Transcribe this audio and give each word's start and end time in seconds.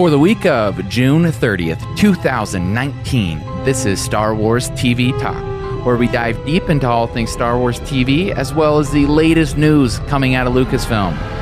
For 0.00 0.08
the 0.08 0.18
week 0.18 0.46
of 0.46 0.88
June 0.88 1.24
30th, 1.24 1.94
2019, 1.98 3.38
this 3.66 3.84
is 3.84 4.02
Star 4.02 4.34
Wars 4.34 4.70
TV 4.70 5.10
Talk, 5.20 5.84
where 5.84 5.98
we 5.98 6.08
dive 6.08 6.42
deep 6.46 6.70
into 6.70 6.88
all 6.88 7.06
things 7.06 7.30
Star 7.30 7.58
Wars 7.58 7.78
TV 7.80 8.30
as 8.34 8.54
well 8.54 8.78
as 8.78 8.90
the 8.90 9.04
latest 9.04 9.58
news 9.58 9.98
coming 10.08 10.34
out 10.34 10.46
of 10.46 10.54
Lucasfilm. 10.54 11.39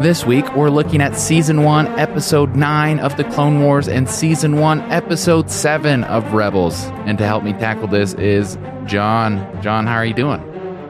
This 0.00 0.26
week, 0.26 0.54
we're 0.54 0.68
looking 0.68 1.00
at 1.00 1.16
Season 1.16 1.62
1, 1.62 1.86
Episode 1.98 2.54
9 2.54 3.00
of 3.00 3.16
The 3.16 3.24
Clone 3.24 3.62
Wars 3.62 3.88
and 3.88 4.06
Season 4.08 4.60
1, 4.60 4.82
Episode 4.92 5.50
7 5.50 6.04
of 6.04 6.34
Rebels. 6.34 6.84
And 7.06 7.16
to 7.16 7.26
help 7.26 7.42
me 7.42 7.54
tackle 7.54 7.88
this 7.88 8.12
is 8.14 8.58
John. 8.84 9.38
John, 9.62 9.86
how 9.86 9.94
are 9.94 10.04
you 10.04 10.12
doing? 10.12 10.42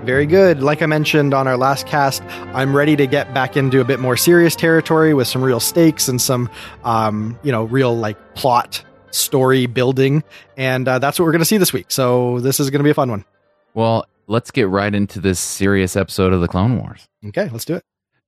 Very 0.05 0.27
good. 0.27 0.61
Like 0.61 0.83
I 0.83 0.87
mentioned 0.87 1.35
on 1.35 1.47
our 1.47 1.57
last 1.57 1.87
cast, 1.87 2.21
I'm 2.53 2.77
ready 2.77 2.97
to 2.97 3.07
get 3.07 3.33
back 3.33 3.57
into 3.57 3.81
a 3.81 3.85
bit 3.85 4.01
more 4.01 4.17
serious 4.17 4.57
territory 4.57 5.15
with 5.15 5.29
some 5.29 5.41
real 5.41 5.61
stakes 5.61 6.09
and 6.09 6.21
some, 6.21 6.51
um, 6.83 7.39
you 7.45 7.53
know, 7.53 7.63
real 7.63 7.97
like 7.97 8.35
plot 8.35 8.83
story 9.13 9.67
building. 9.67 10.25
And 10.57 10.89
uh, 10.89 10.99
that's 10.99 11.19
what 11.19 11.27
we're 11.27 11.33
going 11.33 11.39
to 11.39 11.47
see 11.47 11.59
this 11.59 11.73
week. 11.73 11.93
So 11.93 12.41
this 12.41 12.59
is 12.59 12.71
going 12.71 12.81
to 12.81 12.85
be 12.85 12.91
a 12.91 12.95
fun 12.95 13.11
one. 13.11 13.25
Well, 13.73 14.05
let's 14.27 14.51
get 14.51 14.69
right 14.69 14.93
into 14.93 15.21
this 15.21 15.39
serious 15.39 15.95
episode 15.95 16.33
of 16.33 16.41
The 16.41 16.49
Clone 16.49 16.77
Wars. 16.79 17.07
Okay, 17.25 17.49
let's 17.51 17.65
do 17.65 17.77
it. 17.77 17.85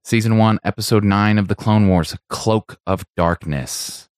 Season 0.09 0.39
1, 0.39 0.61
Episode 0.65 1.05
9 1.05 1.37
of 1.37 1.49
The 1.49 1.55
Clone 1.55 1.87
Wars 1.87 2.17
Cloak 2.31 2.79
of 2.87 3.05
Darkness. 3.15 4.09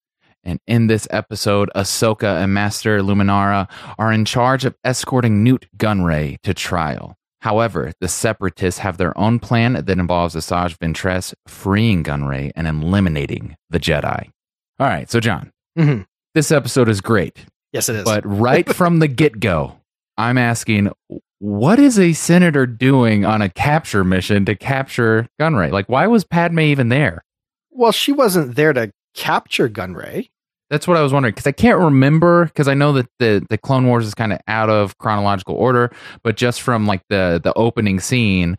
And 0.45 0.61
in 0.69 0.87
this 0.87 1.09
episode, 1.11 1.69
Ahsoka 1.75 2.41
and 2.45 2.55
Master 2.55 3.01
Luminara 3.01 3.69
are 3.99 4.13
in 4.13 4.25
charge 4.25 4.65
of 4.65 4.77
escorting 4.85 5.43
Nute 5.43 5.67
Gunray 5.77 6.41
to 6.43 6.55
trial. 6.55 7.17
However, 7.41 7.91
the 8.01 8.07
Separatists 8.07 8.79
have 8.79 8.99
their 8.99 9.19
own 9.19 9.41
plan 9.41 9.73
that 9.85 9.89
involves 9.99 10.37
Asajj 10.37 10.79
Ventress 10.79 11.35
freeing 11.49 12.05
Gunray 12.05 12.53
and 12.55 12.69
eliminating 12.69 13.57
the 13.71 13.81
Jedi. 13.81 14.31
All 14.79 14.87
right, 14.87 15.11
so 15.11 15.19
John, 15.19 15.51
Mhm. 15.77 16.07
this 16.37 16.53
episode 16.53 16.89
is 16.89 17.01
great, 17.01 17.47
Yes, 17.73 17.89
it 17.89 17.97
is. 17.97 18.05
but 18.05 18.25
right 18.25 18.69
from 18.77 19.01
the 19.01 19.09
get 19.09 19.41
go, 19.41 19.81
I'm 20.17 20.39
asking, 20.39 20.93
what 21.41 21.79
is 21.79 21.99
a 21.99 22.13
senator 22.13 22.67
doing 22.67 23.25
on 23.25 23.43
a 23.43 23.49
capture 23.49 24.05
mission 24.05 24.45
to 24.45 24.55
capture 24.55 25.27
Gunray? 25.41 25.73
Like, 25.73 25.89
why 25.89 26.07
was 26.07 26.25
Padme 26.25 26.61
even 26.61 26.89
there? 26.89 27.25
well, 27.71 27.93
she 27.93 28.13
wasn't 28.13 28.57
there 28.57 28.73
to 28.73 28.93
capture 29.15 29.69
Gunray. 29.69 30.29
That's 30.69 30.87
what 30.87 30.97
I 30.97 31.03
was 31.03 31.13
wondering 31.13 31.33
because 31.33 31.47
I 31.47 31.53
can't 31.53 31.79
remember 31.79 32.45
because 32.45 32.69
I 32.69 32.75
know 32.75 32.93
that 32.93 33.09
the 33.19 33.45
the 33.49 33.59
Clone 33.59 33.87
Wars 33.87 34.07
is 34.07 34.15
kind 34.15 34.33
of 34.33 34.39
out 34.47 34.71
of 34.71 34.99
chronological 34.99 35.57
order, 35.57 35.91
but 36.23 36.37
just 36.37 36.63
from 36.63 36.87
like 36.87 37.03
the 37.09 37.41
the 37.43 37.53
opening 37.55 37.99
scene, 37.99 38.57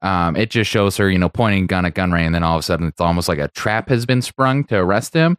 um, 0.00 0.36
it 0.36 0.50
just 0.50 0.70
shows 0.70 0.96
her 0.96 1.10
you 1.10 1.18
know 1.18 1.28
pointing 1.28 1.66
gun 1.66 1.84
at 1.84 1.94
Gunray, 1.94 2.24
and 2.24 2.34
then 2.34 2.42
all 2.42 2.56
of 2.56 2.60
a 2.60 2.62
sudden 2.62 2.86
it's 2.86 3.00
almost 3.00 3.28
like 3.28 3.38
a 3.38 3.48
trap 3.48 3.90
has 3.90 4.06
been 4.06 4.22
sprung 4.22 4.64
to 4.64 4.76
arrest 4.76 5.12
him. 5.12 5.36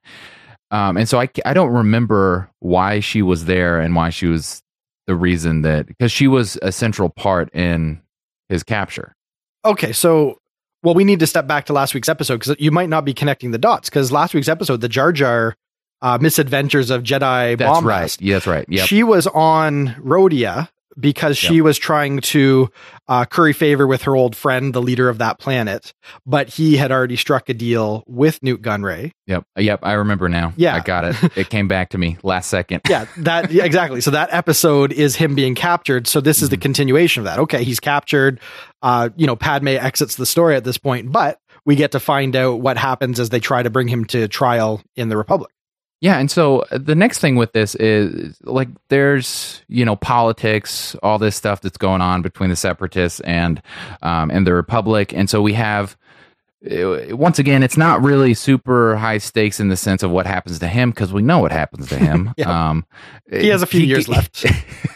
Um, 0.70 0.96
and 0.98 1.10
so 1.10 1.20
I 1.20 1.28
I 1.44 1.56
don't 1.56 1.74
remember 1.74 2.52
why 2.60 3.00
she 3.00 3.24
was 3.24 3.46
there 3.46 3.80
and 3.80 3.96
why 3.96 4.12
she 4.12 4.28
was 4.28 4.62
the 5.12 5.16
reason 5.18 5.62
that 5.64 5.88
because 5.88 6.10
she 6.10 6.26
was 6.26 6.58
a 6.62 6.72
central 6.72 7.10
part 7.10 7.54
in 7.54 8.02
his 8.48 8.64
capture. 8.64 9.14
Okay, 9.66 9.92
so 9.92 10.38
well, 10.84 10.94
we 10.94 11.04
need 11.04 11.20
to 11.20 11.28
step 11.28 11.48
back 11.48 11.66
to 11.66 11.74
last 11.74 11.94
week's 11.94 12.08
episode 12.08 12.40
because 12.40 12.56
you 12.60 12.72
might 12.72 12.88
not 12.88 13.04
be 13.04 13.14
connecting 13.14 13.52
the 13.52 13.58
dots. 13.58 13.90
Because 13.90 14.10
last 14.10 14.34
week's 14.34 14.48
episode, 14.48 14.80
the 14.80 14.88
Jar 14.88 15.12
Jar 15.12 15.56
uh, 16.02 16.18
misadventures 16.22 16.90
of 16.90 17.04
Jedi 17.04 17.58
That's 17.58 17.80
Bombast, 17.80 17.86
right. 17.86 18.22
Yeah, 18.22 18.36
that's 18.36 18.48
right. 18.48 18.66
Yeah, 18.70 18.86
She 18.86 19.04
was 19.04 19.28
on 19.28 19.88
Rhodia 19.96 20.70
because 21.00 21.38
she 21.38 21.62
was 21.62 21.78
trying 21.78 22.20
to 22.20 22.70
uh, 23.08 23.26
curry 23.26 23.54
favor 23.54 23.88
with 23.88 24.04
her 24.04 24.16
old 24.16 24.36
friend, 24.36 24.74
the 24.74 24.82
leader 24.82 25.10
of 25.10 25.18
that 25.20 25.40
planet. 25.40 25.94
But 26.26 26.50
he 26.50 26.78
had 26.78 26.92
already 26.92 27.16
struck 27.16 27.50
a 27.50 27.54
deal 27.54 28.04
with 28.08 28.42
Nute 28.44 28.62
Gunray. 28.62 29.12
yep. 29.28 29.44
Yep. 29.58 29.80
I 29.84 29.94
remember 29.94 30.30
now. 30.30 30.54
Yeah. 30.56 30.76
I 30.76 30.80
got 30.80 31.06
it. 31.06 31.38
It 31.38 31.50
came 31.50 31.68
back 31.68 31.90
to 31.90 31.98
me 31.98 32.18
last 32.24 32.50
second. 32.50 32.82
Yeah, 32.90 33.06
that 33.18 33.52
yeah, 33.52 33.64
exactly. 33.64 34.02
So 34.02 34.12
that 34.12 34.30
episode 34.34 34.92
is 34.92 35.16
him 35.16 35.36
being 35.36 35.56
captured. 35.56 36.08
So 36.08 36.22
this 36.22 36.42
is 36.42 36.50
the 36.50 36.58
continuation 36.58 37.22
of 37.22 37.26
that. 37.26 37.40
Okay, 37.40 37.64
he's 37.64 37.80
captured. 37.80 38.40
Uh, 38.82 39.10
you 39.16 39.28
know, 39.28 39.36
Padme 39.36 39.70
exits 39.70 40.16
the 40.16 40.26
story 40.26 40.56
at 40.56 40.64
this 40.64 40.78
point, 40.78 41.12
but 41.12 41.40
we 41.66 41.76
get 41.76 41.92
to 41.92 42.00
find 42.00 42.36
out 42.36 42.60
what 42.60 42.78
happens 42.78 43.20
as 43.20 43.30
they 43.30 43.40
try 43.40 43.64
to 43.64 43.70
bring 43.70 43.88
him 43.88 44.06
to 44.06 44.28
trial 44.28 44.82
in 44.96 45.10
the 45.10 45.18
Republic. 45.18 45.52
Yeah, 46.02 46.18
and 46.18 46.30
so 46.32 46.62
uh, 46.72 46.80
the 46.80 46.96
next 46.96 47.20
thing 47.20 47.36
with 47.36 47.54
this 47.54 47.76
is 47.76 48.38
like 48.44 48.68
there's 48.90 49.62
you 49.68 49.86
know 49.86 49.96
politics, 49.96 50.96
all 51.04 51.20
this 51.20 51.36
stuff 51.36 51.62
that's 51.62 51.78
going 51.78 52.02
on 52.02 52.22
between 52.24 52.50
the 52.50 52.56
separatists 52.56 53.20
and 53.22 53.62
um, 54.02 54.32
and 54.32 54.46
the 54.48 54.54
republic, 54.54 55.14
and 55.14 55.30
so 55.30 55.42
we 55.42 55.54
have 55.54 55.96
uh, 56.70 57.16
once 57.16 57.40
again, 57.40 57.64
it's 57.64 57.76
not 57.78 58.04
really 58.04 58.36
super 58.36 58.96
high 58.96 59.18
stakes 59.18 59.60
in 59.60 59.70
the 59.70 59.76
sense 59.76 60.04
of 60.04 60.12
what 60.12 60.28
happens 60.28 60.60
to 60.60 60.68
him 60.68 60.92
because 60.92 61.12
we 61.12 61.24
know 61.24 61.40
what 61.40 61.52
happens 61.52 61.88
to 61.90 61.98
him. 61.98 62.34
Yeah. 62.38 62.70
um, 62.70 62.86
He 63.32 63.48
has 63.48 63.64
a 63.64 63.66
few 63.66 63.82
years 63.82 64.08
left. 64.08 64.46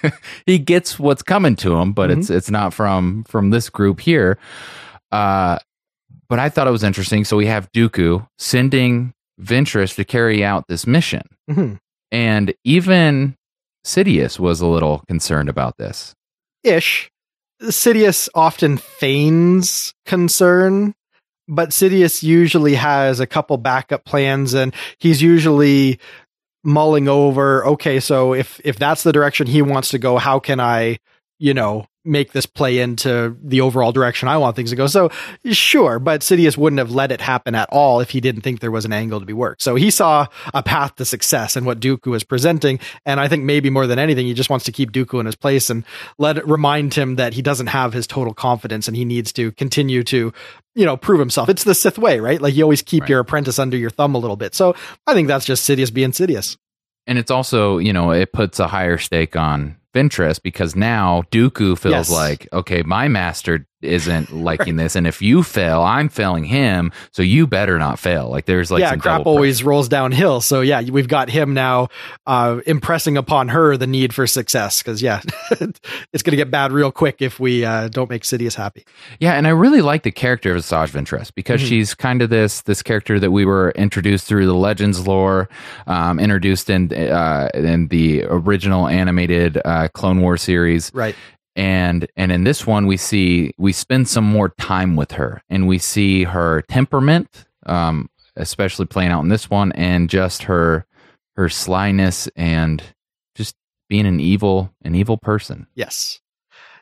he 0.45 0.59
gets 0.59 0.99
what's 0.99 1.23
coming 1.23 1.55
to 1.57 1.75
him, 1.75 1.91
but 1.93 2.11
Mm-hmm. 2.11 2.19
it's 2.19 2.29
it's 2.29 2.49
not 2.51 2.72
from 2.72 3.23
from 3.23 3.49
this 3.49 3.69
group 3.72 3.99
here. 3.99 4.37
Uh, 5.11 5.57
but 6.29 6.37
I 6.37 6.49
thought 6.49 6.67
it 6.67 6.72
was 6.72 6.83
interesting. 6.83 7.25
So 7.25 7.35
we 7.37 7.47
have 7.47 7.72
Dooku 7.72 8.27
sending 8.37 9.14
Ventress 9.41 9.96
to 9.96 10.03
carry 10.06 10.44
out 10.44 10.68
this 10.68 10.88
mission, 10.88 11.23
Mhm. 11.50 11.79
and 12.12 12.53
even 12.63 13.35
Sidious 13.85 14.40
was 14.40 14.62
a 14.62 14.68
little 14.68 15.03
concerned 15.07 15.50
about 15.50 15.78
this. 15.78 16.13
Ish. 16.63 17.09
Sidious 17.63 18.28
often 18.34 18.78
feigns 18.78 19.94
concern, 20.06 20.94
but 21.47 21.69
Sidious 21.69 22.23
usually 22.23 22.75
has 22.75 23.19
a 23.19 23.28
couple 23.28 23.57
backup 23.57 24.03
plans, 24.06 24.53
and 24.53 24.73
he's 24.97 25.22
usually 25.22 26.00
mulling 26.63 27.07
over. 27.07 27.66
Okay, 27.66 28.00
so 28.00 28.34
if 28.34 28.59
if 28.63 28.78
that's 28.79 29.03
the 29.03 29.13
direction 29.13 29.47
he 29.47 29.62
wants 29.62 29.90
to 29.90 30.00
go, 30.00 30.17
how 30.17 30.40
can 30.40 30.59
I, 30.59 30.97
you 31.40 31.53
know, 31.53 31.85
make 32.05 32.31
this 32.31 32.45
play 32.45 32.79
into 32.79 33.35
the 33.43 33.61
overall 33.61 33.91
direction 33.91 34.27
I 34.27 34.38
want 34.38 34.55
things 34.55 34.69
to 34.69 34.75
go? 34.75 34.88
So 34.88 35.09
sure, 35.51 35.99
but 35.99 36.21
Sidious 36.21 36.57
wouldn't 36.57 36.77
have 36.79 36.91
let 36.91 37.11
it 37.11 37.21
happen 37.21 37.55
at 37.55 37.67
all 37.71 37.99
if 37.99 38.11
he 38.11 38.21
didn't 38.21 38.41
think 38.41 38.59
there 38.59 38.71
was 38.71 38.85
an 38.85 38.93
angle 38.93 39.19
to 39.19 39.25
be 39.25 39.33
worked. 39.33 39.61
So 39.61 39.75
he 39.75 39.89
saw 39.89 40.27
a 40.53 40.63
path 40.63 40.95
to 40.97 41.05
success 41.05 41.55
in 41.57 41.66
what 41.66 41.79
Dooku 41.79 42.07
was 42.07 42.23
presenting, 42.23 42.79
and 43.05 43.19
I 43.19 43.27
think 43.27 43.43
maybe 43.43 43.69
more 43.69 43.88
than 43.88 43.99
anything, 43.99 44.27
he 44.27 44.33
just 44.33 44.49
wants 44.49 44.66
to 44.66 44.71
keep 44.71 44.91
Dooku 44.91 45.19
in 45.19 45.25
his 45.25 45.35
place 45.35 45.69
and 45.69 45.83
let 46.17 46.38
it 46.38 46.47
remind 46.47 46.93
him 46.93 47.16
that 47.16 47.33
he 47.33 47.41
doesn't 47.41 47.67
have 47.67 47.93
his 47.93 48.07
total 48.07 48.33
confidence 48.33 48.87
and 48.87 48.95
he 48.95 49.05
needs 49.05 49.31
to 49.33 49.51
continue 49.53 50.03
to, 50.03 50.31
you 50.75 50.85
know, 50.85 50.97
prove 50.97 51.19
himself. 51.19 51.49
It's 51.49 51.63
the 51.63 51.75
Sith 51.75 51.97
way, 51.97 52.19
right? 52.19 52.41
Like 52.41 52.55
you 52.55 52.63
always 52.63 52.81
keep 52.81 53.01
Right. 53.01 53.09
your 53.09 53.19
apprentice 53.19 53.59
under 53.59 53.77
your 53.77 53.89
thumb 53.89 54.16
a 54.16 54.17
little 54.17 54.35
bit. 54.35 54.53
So 54.55 54.75
I 55.07 55.13
think 55.13 55.27
that's 55.27 55.45
just 55.45 55.67
Sidious 55.67 55.93
being 55.93 56.11
Sidious. 56.11 56.57
And 57.07 57.17
it's 57.17 57.31
also, 57.31 57.77
you 57.77 57.93
know, 57.93 58.11
it 58.11 58.33
puts 58.33 58.59
a 58.59 58.67
higher 58.67 58.97
stake 58.97 59.35
on 59.35 59.75
Ventress 59.95 60.41
because 60.41 60.75
now 60.75 61.23
Dooku 61.31 61.78
feels 61.78 62.09
Yes. 62.09 62.11
like, 62.11 62.47
okay, 62.51 62.83
my 62.83 63.07
master 63.07 63.66
isn't 63.81 64.31
liking 64.35 64.75
this, 64.77 64.95
and 64.95 65.05
if 65.07 65.21
you 65.21 65.43
fail, 65.43 65.81
I'm 65.81 66.09
failing 66.09 66.43
him, 66.45 66.91
so 67.11 67.21
you 67.21 67.45
better 67.47 67.77
not 67.77 67.99
fail. 67.99 68.29
Like 68.29 68.45
there's 68.45 68.71
like 68.71 68.81
yeah, 68.81 68.95
crap 68.95 69.25
always 69.25 69.63
rolls 69.63 69.87
downhill. 69.89 70.41
So 70.41 70.61
yeah, 70.61 70.81
we've 70.81 71.07
got 71.07 71.29
him 71.29 71.53
now 71.53 71.89
uh, 72.25 72.59
impressing 72.65 73.17
upon 73.17 73.49
her 73.49 73.77
the 73.77 73.87
need 73.87 74.13
for 74.13 74.25
success 74.27 74.81
because 74.81 75.01
yeah, 75.01 75.21
it's 75.51 76.23
going 76.23 76.31
to 76.31 76.37
get 76.37 76.49
bad 76.51 76.71
real 76.71 76.91
quick 76.91 77.21
if 77.21 77.39
we 77.39 77.63
uh, 77.65 77.87
don't 77.89 78.09
make 78.09 78.23
Sidious 78.23 78.55
happy. 78.55 78.85
Yeah, 79.19 79.33
and 79.33 79.45
I 79.47 79.51
really 79.51 79.81
like 79.81 80.03
the 80.03 80.11
character 80.11 80.55
of 80.55 80.61
Asajj 80.63 80.89
Ventress 80.91 81.33
because 81.33 81.61
Mhm. 81.61 81.67
she's 81.67 81.93
kind 81.93 82.21
of 82.21 82.29
this 82.29 82.61
this 82.61 82.81
character 82.81 83.19
that 83.19 83.31
we 83.31 83.45
were 83.45 83.71
introduced 83.71 84.25
through 84.27 84.45
the 84.45 84.53
Legends 84.55 85.07
lore, 85.07 85.47
um, 85.87 86.19
introduced 86.19 86.69
in 86.69 86.91
uh, 86.93 87.49
in 87.53 87.87
the 87.89 88.23
original 88.25 88.87
animated 88.87 89.61
uh, 89.66 89.87
Clone 89.93 90.21
War 90.21 90.37
series, 90.37 90.91
Right. 90.93 91.16
And 91.55 92.07
and 92.16 92.31
in 92.31 92.43
this 92.43 92.66
one 92.67 92.85
we 92.87 92.97
see 92.97 93.53
we 93.57 93.72
spend 93.72 94.07
some 94.07 94.23
more 94.25 94.49
time 94.49 94.96
with 94.96 95.11
her, 95.13 95.41
and 95.49 95.67
we 95.67 95.78
see 95.78 96.23
her 96.23 96.61
temperament, 96.63 97.46
um, 97.66 98.09
especially 98.35 98.85
playing 98.85 99.11
out 99.11 99.22
in 99.22 99.29
this 99.29 99.49
one, 99.49 99.72
and 99.73 100.09
just 100.09 100.43
her 100.43 100.85
her 101.35 101.49
slyness 101.49 102.28
and 102.35 102.81
just 103.35 103.55
being 103.90 104.05
an 104.05 104.19
evil 104.19 104.73
an 104.84 104.96
evil 104.96 105.17
person. 105.17 105.67
Yes. 105.75 106.19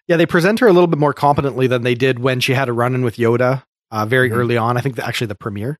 Yeah, 0.07 0.17
they 0.17 0.25
present 0.25 0.59
her 0.59 0.67
a 0.67 0.73
little 0.73 0.87
bit 0.87 0.99
more 0.99 1.13
competently 1.13 1.65
than 1.67 1.83
they 1.83 1.95
did 1.95 2.19
when 2.19 2.39
she 2.41 2.53
had 2.53 2.67
a 2.69 2.73
run 2.73 2.93
in 2.93 3.03
with 3.03 3.15
Yoda 3.15 3.63
uh, 3.91 4.05
very 4.05 4.29
Mhm. 4.29 4.35
early 4.35 4.57
on. 4.57 4.75
I 4.75 4.81
think 4.81 4.95
the, 4.95 5.05
actually 5.05 5.27
the 5.27 5.35
premiere. 5.35 5.79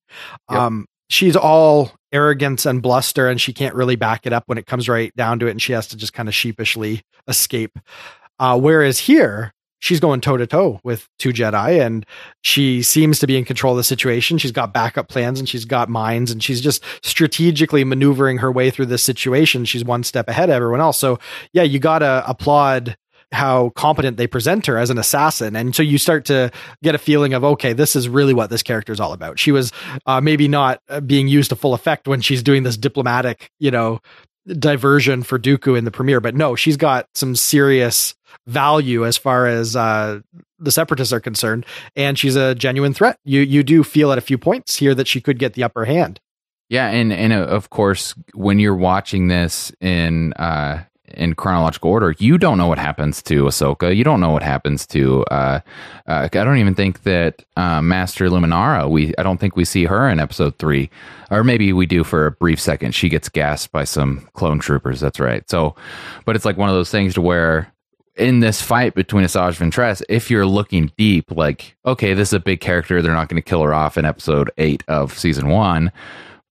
Yep. 0.50 0.60
Um, 0.60 0.86
she's 1.10 1.36
all 1.36 1.92
arrogance 2.13 2.66
and 2.66 2.81
bluster, 2.81 3.28
and 3.28 3.42
she 3.42 3.51
can't 3.51 3.75
really 3.75 3.95
back 3.98 4.25
it 4.25 4.31
up 4.31 4.44
when 4.45 4.57
it 4.57 4.66
comes 4.66 4.88
right 4.88 5.13
down 5.18 5.40
to 5.40 5.48
it, 5.48 5.51
and 5.51 5.62
she 5.62 5.74
has 5.74 5.88
to 5.88 5.98
just 5.98 6.13
kind 6.13 6.30
of 6.30 6.36
sheepishly 6.36 7.01
escape. 7.28 7.78
Uh, 8.44 8.60
whereas 8.60 9.00
here, 9.00 9.54
she's 9.80 10.01
going 10.01 10.19
toe 10.19 10.36
to 10.36 10.45
toe 10.45 10.81
with 10.84 11.07
two 11.18 11.30
Jedi, 11.30 11.80
and 11.80 12.06
she 12.42 12.84
seems 12.84 13.19
to 13.19 13.25
be 13.25 13.38
in 13.38 13.45
control 13.45 13.72
of 13.72 13.78
the 13.78 13.86
situation. 13.86 14.38
She's 14.38 14.51
got 14.51 14.74
backup 14.74 15.07
plans, 15.07 15.40
and 15.40 15.48
she's 15.48 15.63
got 15.63 15.88
minds, 15.88 16.30
and 16.30 16.44
she's 16.44 16.60
just 16.60 16.84
strategically 17.01 17.86
maneuvering 17.86 18.40
her 18.40 18.51
way 18.51 18.69
through 18.69 18.88
this 18.88 19.01
situation. 19.01 19.63
She's 19.63 19.86
one 19.86 20.04
step 20.04 20.28
ahead 20.28 20.50
of 20.50 20.56
everyone 20.56 20.81
else. 20.81 20.98
So, 20.98 21.19
yeah, 21.54 21.63
you 21.63 21.80
got 21.80 22.00
to 22.00 22.22
applaud 22.28 22.98
how 23.31 23.69
competent 23.69 24.18
they 24.18 24.28
present 24.28 24.66
her 24.66 24.78
as 24.78 24.90
an 24.90 24.98
assassin 25.00 25.56
and 25.56 25.75
so 25.75 25.81
you 25.81 25.98
start 25.98 26.24
to 26.25 26.51
get 26.84 26.94
a 26.94 27.00
feeling 27.00 27.34
of 27.34 27.44
okay 27.44 27.74
this 27.74 27.95
is 27.95 28.07
really 28.07 28.31
what 28.31 28.51
this 28.51 28.62
character 28.62 28.94
is 28.94 29.00
all 29.00 29.12
about 29.12 29.40
she 29.40 29.51
was 29.51 29.72
uh, 30.06 30.22
maybe 30.22 30.48
not 30.48 30.80
uh, 30.88 31.00
being 31.00 31.28
used 31.28 31.50
to 31.50 31.56
full 31.56 31.74
effect 31.74 32.07
when 32.07 32.22
she's 32.22 32.44
doing 32.44 32.62
this 32.62 32.78
diplomatic 32.78 33.50
you 33.57 33.72
know 33.72 34.00
diversion 34.60 35.24
for 35.24 35.40
Dooku 35.40 35.75
in 35.75 35.84
the 35.84 35.90
premiere 35.90 36.22
but 36.22 36.36
no 36.36 36.56
she's 36.56 36.78
got 36.78 37.07
some 37.16 37.36
serious 37.36 38.13
value 38.47 39.06
as 39.06 39.18
far 39.18 39.47
as 39.47 39.75
uh, 39.75 40.19
the 40.59 40.71
separatists 40.71 41.13
are 41.13 41.19
concerned 41.19 41.65
and 41.95 42.18
she's 42.18 42.35
a 42.35 42.56
genuine 42.56 42.94
threat 42.94 43.18
you 43.24 43.41
you 43.41 43.63
do 43.63 43.83
feel 43.83 44.12
at 44.12 44.18
a 44.18 44.21
few 44.21 44.38
points 44.38 44.75
here 44.75 44.95
that 44.95 45.07
she 45.07 45.21
could 45.21 45.39
get 45.39 45.53
the 45.53 45.63
upper 45.63 45.85
hand 45.85 46.19
yeah 46.69 46.89
and 46.89 47.12
and 47.13 47.33
uh, 47.33 47.38
of 47.38 47.69
course 47.69 48.13
when 48.33 48.59
you're 48.59 48.75
watching 48.75 49.27
this 49.27 49.71
in 49.81 50.33
uh 50.33 50.83
in 51.13 51.35
chronological 51.35 51.91
order, 51.91 52.15
you 52.18 52.38
don't 52.38 52.57
know 52.57 52.68
what 52.68 52.77
happens 52.77 53.21
to 53.24 53.44
Ahsoka. 53.44 53.95
You 53.95 54.03
don't 54.03 54.19
know 54.19 54.31
what 54.31 54.44
happens 54.44 54.85
to. 54.88 55.24
Uh, 55.25 55.59
uh, 56.07 56.27
I 56.31 56.44
don't 56.44 56.57
even 56.57 56.75
think 56.75 57.03
that 57.03 57.44
uh, 57.56 57.81
Master 57.81 58.30
Luminara. 58.30 58.89
We 58.89 59.13
I 59.18 59.24
don't 59.24 59.39
think 59.39 59.56
we 59.56 59.65
see 59.65 59.85
her 59.85 60.09
in 60.09 60.19
Episode 60.19 60.57
three, 60.57 60.89
or 61.31 61.44
maybe 61.44 61.74
we 61.74 61.85
do 61.85 62.03
for 62.03 62.25
a 62.25 62.31
brief 62.31 62.59
second. 62.59 62.95
She 62.95 63.09
gets 63.09 63.30
gassed 63.30 63.71
by 63.71 63.83
some 63.83 64.27
clone 64.33 64.59
troopers. 64.59 65.00
That's 65.00 65.19
right. 65.19 65.47
So, 65.50 65.75
but 66.25 66.35
it's 66.35 66.45
like 66.45 66.57
one 66.57 66.69
of 66.69 66.75
those 66.75 66.91
things 66.91 67.13
to 67.15 67.21
where 67.21 67.73
in 68.15 68.39
this 68.42 68.62
fight 68.62 68.94
between 68.95 69.24
Asajj 69.25 69.57
Ventress, 69.57 70.01
if 70.10 70.30
you're 70.30 70.45
looking 70.45 70.92
deep, 70.98 71.31
like 71.31 71.75
okay, 71.86 72.13
this 72.13 72.30
is 72.30 72.33
a 72.33 72.39
big 72.39 72.60
character. 72.62 73.01
They're 73.01 73.13
not 73.13 73.30
going 73.30 73.42
to 73.42 73.48
kill 73.48 73.62
her 73.63 73.74
off 73.74 73.98
in 73.98 74.06
Episode 74.06 74.51
eight 74.57 74.83
of 74.88 75.18
season 75.18 75.50
one, 75.50 75.92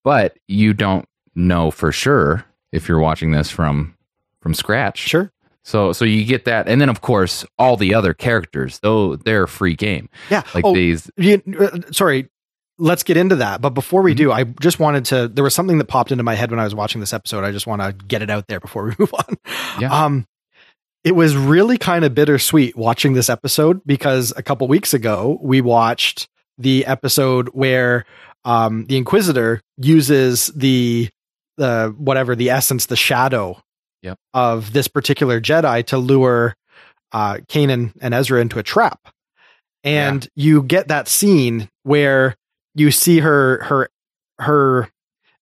but 0.03 0.37
you 0.47 0.73
don't 0.73 1.07
know 1.35 1.71
for 1.71 1.91
sure 1.91 2.45
if 2.71 2.87
you're 2.87 2.99
watching 2.99 3.31
this 3.31 3.49
from 3.49 3.95
from 4.41 4.53
scratch. 4.53 4.97
Sure. 4.97 5.31
So 5.63 5.93
so 5.93 6.03
you 6.03 6.25
get 6.25 6.45
that, 6.45 6.67
and 6.67 6.81
then 6.81 6.89
of 6.89 6.99
course 7.01 7.45
all 7.57 7.77
the 7.77 7.93
other 7.93 8.13
characters, 8.13 8.79
though 8.79 9.15
they're 9.15 9.47
free 9.47 9.75
game. 9.75 10.09
Yeah. 10.29 10.43
Like 10.53 10.65
oh, 10.65 10.73
these. 10.73 11.09
you, 11.17 11.41
uh, 11.59 11.79
sorry. 11.91 12.29
Let's 12.79 13.03
get 13.03 13.17
into 13.17 13.35
that. 13.37 13.61
But 13.61 13.69
before 13.69 14.01
we 14.01 14.13
Mhm. 14.13 14.17
do, 14.17 14.31
I 14.31 14.43
just 14.45 14.79
wanted 14.79 15.05
to. 15.05 15.27
There 15.27 15.43
was 15.43 15.53
something 15.53 15.77
that 15.77 15.85
popped 15.85 16.11
into 16.11 16.23
my 16.23 16.33
head 16.33 16.49
when 16.49 16.59
I 16.59 16.63
was 16.63 16.73
watching 16.73 16.99
this 17.01 17.13
episode. 17.13 17.43
I 17.43 17.51
just 17.51 17.67
want 17.67 17.83
to 17.83 17.93
get 18.07 18.23
it 18.23 18.31
out 18.31 18.47
there 18.47 18.59
before 18.59 18.83
we 18.85 18.95
move 18.99 19.13
on. 19.13 19.37
Yeah. 19.79 20.05
Um, 20.05 20.25
it 21.03 21.15
was 21.15 21.35
really 21.35 21.77
kind 21.77 22.05
of 22.05 22.15
bittersweet 22.15 22.75
watching 22.77 23.13
this 23.13 23.29
episode 23.29 23.81
because 23.85 24.33
a 24.37 24.43
couple 24.43 24.67
weeks 24.67 24.93
ago 24.93 25.37
we 25.41 25.61
watched 25.61 26.27
the 26.57 26.85
episode 26.85 27.49
where 27.49 28.05
um, 28.45 28.85
the 28.85 28.97
Inquisitor 28.97 29.61
uses 29.77 30.47
the 30.47 31.09
the 31.57 31.93
whatever 31.97 32.35
the 32.35 32.49
essence, 32.49 32.87
the 32.87 32.95
shadow 32.95 33.61
Yep. 34.01 34.17
of 34.33 34.73
this 34.73 34.89
particular 34.89 35.39
Jedi 35.39 35.85
to 35.85 35.97
lure 35.97 36.55
uh, 37.13 37.35
Kanan 37.47 37.93
and 38.01 38.13
Ezra 38.13 38.41
into 38.41 38.59
a 38.59 38.63
trap, 38.63 38.99
and 39.85 40.27
you 40.35 40.61
get 40.61 40.89
that 40.89 41.07
scene 41.07 41.69
where 41.83 42.35
you 42.75 42.91
see 42.91 43.19
her 43.19 43.63
her 43.63 43.89
her 44.39 44.89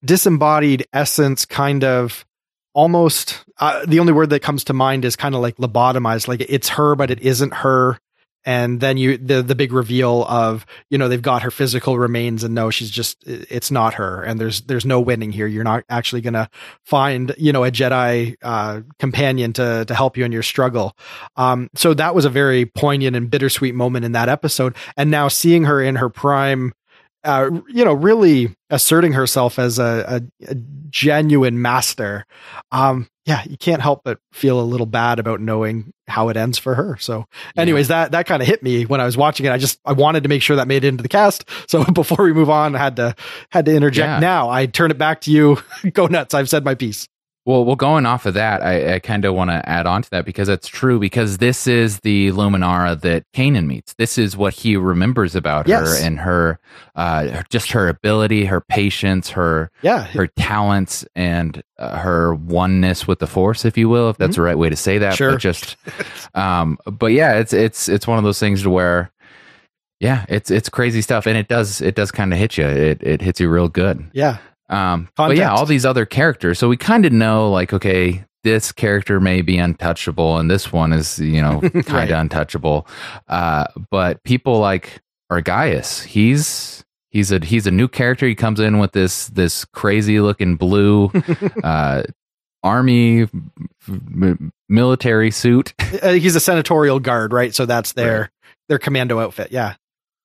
disembodied 0.05 0.85
essence 0.93 1.45
kind 1.45 1.83
of 1.83 2.23
almost 2.73 3.43
uh, 3.57 3.85
the 3.85 3.99
only 3.99 4.13
word 4.13 4.29
that 4.29 4.41
comes 4.41 4.63
to 4.65 4.73
mind 4.73 5.05
is 5.05 5.15
kind 5.15 5.35
of 5.35 5.41
like 5.41 5.57
lobotomized 5.57 6.27
like 6.27 6.41
it's 6.47 6.69
her 6.69 6.95
but 6.95 7.11
it 7.11 7.19
isn't 7.21 7.53
her. 7.53 7.99
And 8.43 8.79
then 8.79 8.97
you 8.97 9.19
the 9.19 9.43
the 9.43 9.53
big 9.53 9.71
reveal 9.71 10.25
of 10.25 10.65
you 10.89 10.97
know 10.97 11.07
they've 11.07 11.21
got 11.21 11.43
her 11.43 11.51
physical 11.51 11.99
remains 11.99 12.43
and 12.43 12.55
no 12.55 12.71
she's 12.71 12.89
just 12.89 13.23
it's 13.27 13.69
not 13.69 13.93
her. 13.93 14.23
And 14.23 14.39
there's 14.39 14.61
there's 14.61 14.85
no 14.85 14.99
winning 14.99 15.31
here. 15.31 15.45
You're 15.45 15.63
not 15.63 15.83
actually 15.89 16.21
going 16.21 16.33
to 16.33 16.49
find 16.83 17.35
you 17.37 17.53
know 17.53 17.63
a 17.63 17.69
jedi 17.69 18.35
uh 18.41 18.81
companion 18.97 19.53
to 19.53 19.85
to 19.85 19.93
help 19.93 20.17
you 20.17 20.25
in 20.25 20.31
your 20.31 20.41
struggle. 20.41 20.97
Um 21.35 21.69
so 21.75 21.93
that 21.93 22.15
was 22.15 22.25
a 22.25 22.31
very 22.31 22.65
poignant 22.65 23.15
and 23.15 23.29
bittersweet 23.29 23.75
moment 23.75 24.05
in 24.05 24.13
that 24.13 24.27
episode. 24.27 24.75
And 24.97 25.11
now 25.11 25.27
seeing 25.27 25.65
her 25.65 25.79
in 25.79 25.97
her 25.97 26.09
prime 26.09 26.73
uh, 27.23 27.49
you 27.67 27.85
know, 27.85 27.93
really 27.93 28.55
asserting 28.69 29.13
herself 29.13 29.59
as 29.59 29.79
a, 29.79 30.21
a, 30.41 30.51
a 30.51 30.55
genuine 30.89 31.61
master. 31.61 32.25
Um, 32.71 33.07
yeah, 33.25 33.43
you 33.47 33.57
can't 33.57 33.81
help 33.81 34.01
but 34.03 34.19
feel 34.31 34.59
a 34.59 34.63
little 34.63 34.87
bad 34.87 35.19
about 35.19 35.39
knowing 35.41 35.93
how 36.07 36.29
it 36.29 36.37
ends 36.37 36.57
for 36.57 36.73
her. 36.73 36.97
So, 36.99 37.25
anyways, 37.55 37.89
that 37.89 38.11
that 38.11 38.25
kind 38.25 38.41
of 38.41 38.47
hit 38.47 38.63
me 38.63 38.85
when 38.85 38.99
I 38.99 39.05
was 39.05 39.15
watching 39.15 39.45
it. 39.45 39.51
I 39.51 39.57
just 39.57 39.79
I 39.85 39.93
wanted 39.93 40.23
to 40.23 40.29
make 40.29 40.41
sure 40.41 40.55
that 40.55 40.67
made 40.67 40.83
it 40.83 40.87
into 40.87 41.03
the 41.03 41.09
cast. 41.09 41.47
So 41.67 41.83
before 41.93 42.25
we 42.25 42.33
move 42.33 42.49
on, 42.49 42.75
I 42.75 42.79
had 42.79 42.95
to 42.95 43.15
had 43.49 43.65
to 43.65 43.75
interject. 43.75 44.07
Yeah. 44.07 44.19
Now 44.19 44.49
I 44.49 44.65
turn 44.65 44.89
it 44.89 44.97
back 44.97 45.21
to 45.21 45.31
you. 45.31 45.57
Go 45.93 46.07
nuts! 46.07 46.33
I've 46.33 46.49
said 46.49 46.65
my 46.65 46.75
piece. 46.75 47.07
Well, 47.43 47.65
well, 47.65 47.75
going 47.75 48.05
off 48.05 48.27
of 48.27 48.35
that, 48.35 48.61
I, 48.61 48.93
I 48.95 48.99
kind 48.99 49.25
of 49.25 49.33
want 49.33 49.49
to 49.49 49.67
add 49.67 49.87
on 49.87 50.03
to 50.03 50.09
that 50.11 50.25
because 50.25 50.47
that's 50.47 50.67
true. 50.67 50.99
Because 50.99 51.39
this 51.39 51.65
is 51.65 52.01
the 52.01 52.29
Luminara 52.31 53.01
that 53.01 53.23
Kanan 53.33 53.65
meets. 53.65 53.93
This 53.95 54.19
is 54.19 54.37
what 54.37 54.53
he 54.53 54.75
remembers 54.77 55.35
about 55.35 55.67
Yes. 55.67 55.87
her 55.99 56.05
and 56.05 56.19
her, 56.19 56.59
uh, 56.95 57.41
just 57.49 57.71
her 57.71 57.87
ability, 57.89 58.45
her 58.45 58.61
patience, 58.61 59.31
her 59.31 59.71
Yeah, 59.81 60.03
her 60.05 60.27
talents, 60.27 61.03
and 61.15 61.63
uh, 61.79 61.97
her 61.97 62.35
oneness 62.35 63.07
with 63.07 63.17
the 63.17 63.27
Force, 63.27 63.65
if 63.65 63.75
you 63.75 63.89
will, 63.89 64.11
if 64.11 64.17
that's 64.17 64.35
the 64.35 64.43
right 64.43 64.57
way 64.57 64.69
to 64.69 64.75
say 64.75 64.99
that. 64.99 65.13
Mm-hmm. 65.13 65.17
Sure. 65.17 65.31
But 65.31 65.39
just, 65.41 65.77
um, 66.35 66.77
but 66.85 67.07
yeah, 67.07 67.39
it's 67.39 67.53
it's 67.53 67.89
it's 67.89 68.05
one 68.05 68.19
of 68.19 68.23
those 68.23 68.39
things 68.39 68.61
to 68.61 68.69
where, 68.69 69.11
yeah, 69.99 70.25
it's 70.29 70.51
it's 70.51 70.69
crazy 70.69 71.01
stuff, 71.01 71.25
and 71.25 71.35
it 71.37 71.47
does 71.47 71.81
it 71.81 71.95
does 71.95 72.11
kind 72.11 72.33
of 72.33 72.37
hit 72.39 72.57
you. 72.57 72.65
It 72.67 73.01
it 73.01 73.21
hits 73.21 73.39
you 73.39 73.49
real 73.49 73.67
good. 73.67 74.09
yeah, 74.13 74.37
Um, 74.71 75.09
but 75.15 75.35
yeah, 75.37 75.51
all 75.51 75.65
these 75.65 75.85
other 75.85 76.05
characters. 76.05 76.57
So 76.57 76.69
we 76.69 76.77
kind 76.77 77.05
of 77.05 77.11
know, 77.13 77.51
like, 77.51 77.73
okay, 77.73 78.23
this 78.43 78.71
character 78.71 79.19
may 79.19 79.41
be 79.41 79.57
untouchable, 79.57 80.37
and 80.37 80.49
this 80.49 80.71
one 80.71 80.93
is, 80.93 81.19
you 81.19 81.41
know, 81.41 81.59
kind 81.61 81.75
of 81.75 81.91
Right. 81.91 82.09
untouchable. 82.11 82.87
Uh, 83.27 83.65
but 83.91 84.23
people 84.23 84.59
like 84.59 85.01
Argyus, 85.31 86.03
he's 86.05 86.83
he's 87.09 87.31
a 87.31 87.39
he's 87.43 87.67
a 87.67 87.71
new 87.71 87.87
character. 87.87 88.25
He 88.25 88.33
comes 88.35 88.59
in 88.59 88.79
with 88.79 88.93
this 88.93 89.27
this 89.27 89.65
crazy 89.65 90.19
looking 90.21 90.55
blue 90.55 91.11
uh, 91.63 92.03
army 92.63 93.27
m- 93.87 94.51
military 94.69 95.31
suit. 95.31 95.73
Uh, 96.01 96.13
he's 96.13 96.37
a 96.37 96.39
senatorial 96.39 96.99
guard, 97.01 97.33
right? 97.33 97.53
So 97.53 97.65
that's 97.65 97.91
their 97.91 98.19
Right. 98.21 98.29
their 98.69 98.79
commando 98.79 99.19
outfit. 99.19 99.51
Yeah. 99.51 99.75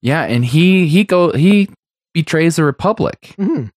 Yeah, 0.00 0.22
and 0.22 0.44
he 0.44 0.86
he 0.86 1.02
go 1.02 1.32
he 1.32 1.68
betrays 2.14 2.54
the 2.56 2.62
Republic. 2.64 3.34
Mhm. 3.36 3.70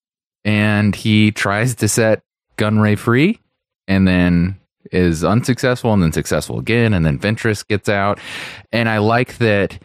And 0.45 0.95
he 0.95 1.31
tries 1.31 1.75
to 1.75 1.87
set 1.87 2.21
Gunray 2.57 2.97
free 2.97 3.39
and 3.87 4.07
then 4.07 4.57
is 4.91 5.23
unsuccessful 5.23 5.93
and 5.93 6.01
then 6.01 6.11
successful 6.11 6.57
again 6.59 6.93
and 6.93 7.05
then 7.05 7.19
Ventress 7.19 7.67
gets 7.67 7.89
out 7.89 8.19
and 8.71 8.87
I 8.89 8.97
like 8.99 9.37
that 9.37 9.77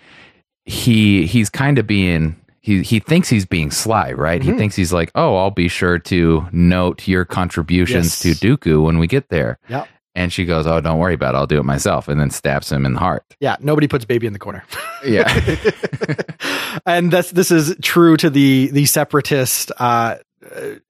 he 0.65 1.27
he's 1.27 1.51
kind 1.51 1.79
of 1.79 1.87
being 1.87 2.37
he 2.61 2.83
he 2.83 3.01
thinks 3.01 3.29
he's 3.29 3.45
being 3.45 3.71
sly 3.71 4.13
right 4.13 4.43
he 4.43 4.51
Mhm. 4.53 4.57
thinks 4.59 4.77
he's 4.77 4.93
like 4.93 5.11
oh 5.15 5.37
I'll 5.37 5.51
be 5.51 5.69
sure 5.69 5.99
to 5.99 6.47
note 6.53 7.07
your 7.07 7.25
contributions 7.25 8.25
Yes. 8.25 8.41
to 8.41 8.47
Dooku 8.57 8.83
when 8.85 8.99
we 8.99 9.07
get 9.07 9.29
there 9.29 9.59
Yep. 9.69 9.89
and 10.15 10.33
she 10.33 10.45
goes 10.47 10.67
oh 10.67 10.81
don't 10.81 10.99
worry 10.99 11.15
about 11.15 11.35
it 11.35 11.39
I'll 11.39 11.47
do 11.47 11.59
it 11.59 11.65
myself 11.65 12.09
and 12.09 12.19
then 12.19 12.31
stabs 12.31 12.71
him 12.73 12.87
in 12.87 12.95
the 12.95 13.01
heart 13.01 13.25
Yeah. 13.41 13.57
Nobody 13.61 13.89
puts 13.89 14.05
baby 14.07 14.27
in 14.27 14.33
the 14.33 14.39
corner. 14.39 14.65
yeah 15.05 15.29
and 16.87 17.11
that's 17.11 17.31
this 17.33 17.51
is 17.51 17.77
true 17.83 18.17
to 18.17 18.31
the 18.31 18.69
the 18.73 18.87
separatist 18.87 19.71
uh, 19.79 20.17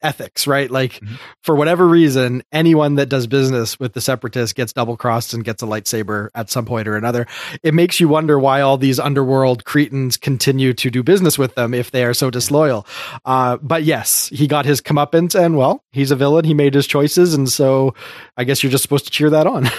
ethics 0.02 0.46
right 0.46 0.70
like 0.70 0.94
Mhm. 1.00 1.18
for 1.42 1.54
whatever 1.54 1.86
reason 1.88 2.42
anyone 2.52 2.96
that 2.96 3.08
does 3.08 3.26
business 3.26 3.78
with 3.80 3.92
the 3.94 4.00
separatists 4.00 4.52
gets 4.52 4.72
double 4.72 4.96
crossed 4.96 5.32
and 5.34 5.44
gets 5.44 5.62
a 5.62 5.66
lightsaber 5.66 6.28
at 6.34 6.50
some 6.50 6.64
point 6.64 6.86
or 6.88 6.96
another 6.96 7.26
it 7.62 7.74
makes 7.74 7.98
you 8.00 8.08
wonder 8.08 8.38
why 8.38 8.60
all 8.60 8.76
these 8.76 8.98
underworld 9.00 9.64
cretins 9.64 10.16
continue 10.16 10.72
to 10.74 10.90
do 10.90 11.02
business 11.02 11.38
with 11.38 11.54
them 11.54 11.72
if 11.74 11.90
they 11.90 12.04
are 12.04 12.14
so 12.14 12.30
disloyal 12.30 12.86
uh 13.24 13.56
but 13.62 13.84
yes 13.84 14.28
he 14.32 14.46
got 14.46 14.64
his 14.66 14.80
comeuppance 14.80 15.34
and 15.38 15.56
well 15.56 15.82
he's 15.92 16.10
a 16.10 16.16
villain 16.16 16.44
he 16.44 16.54
made 16.54 16.74
his 16.74 16.86
choices 16.86 17.34
and 17.34 17.48
so 17.48 17.94
i 18.36 18.44
guess 18.44 18.62
you're 18.62 18.72
just 18.72 18.82
supposed 18.82 19.04
to 19.06 19.10
cheer 19.10 19.30
that 19.30 19.46
on 19.46 19.68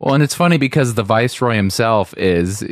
Well, 0.00 0.14
and 0.14 0.22
it's 0.22 0.34
funny 0.34 0.56
because 0.56 0.94
the 0.94 1.02
viceroy 1.02 1.54
himself 1.54 2.12
is, 2.16 2.64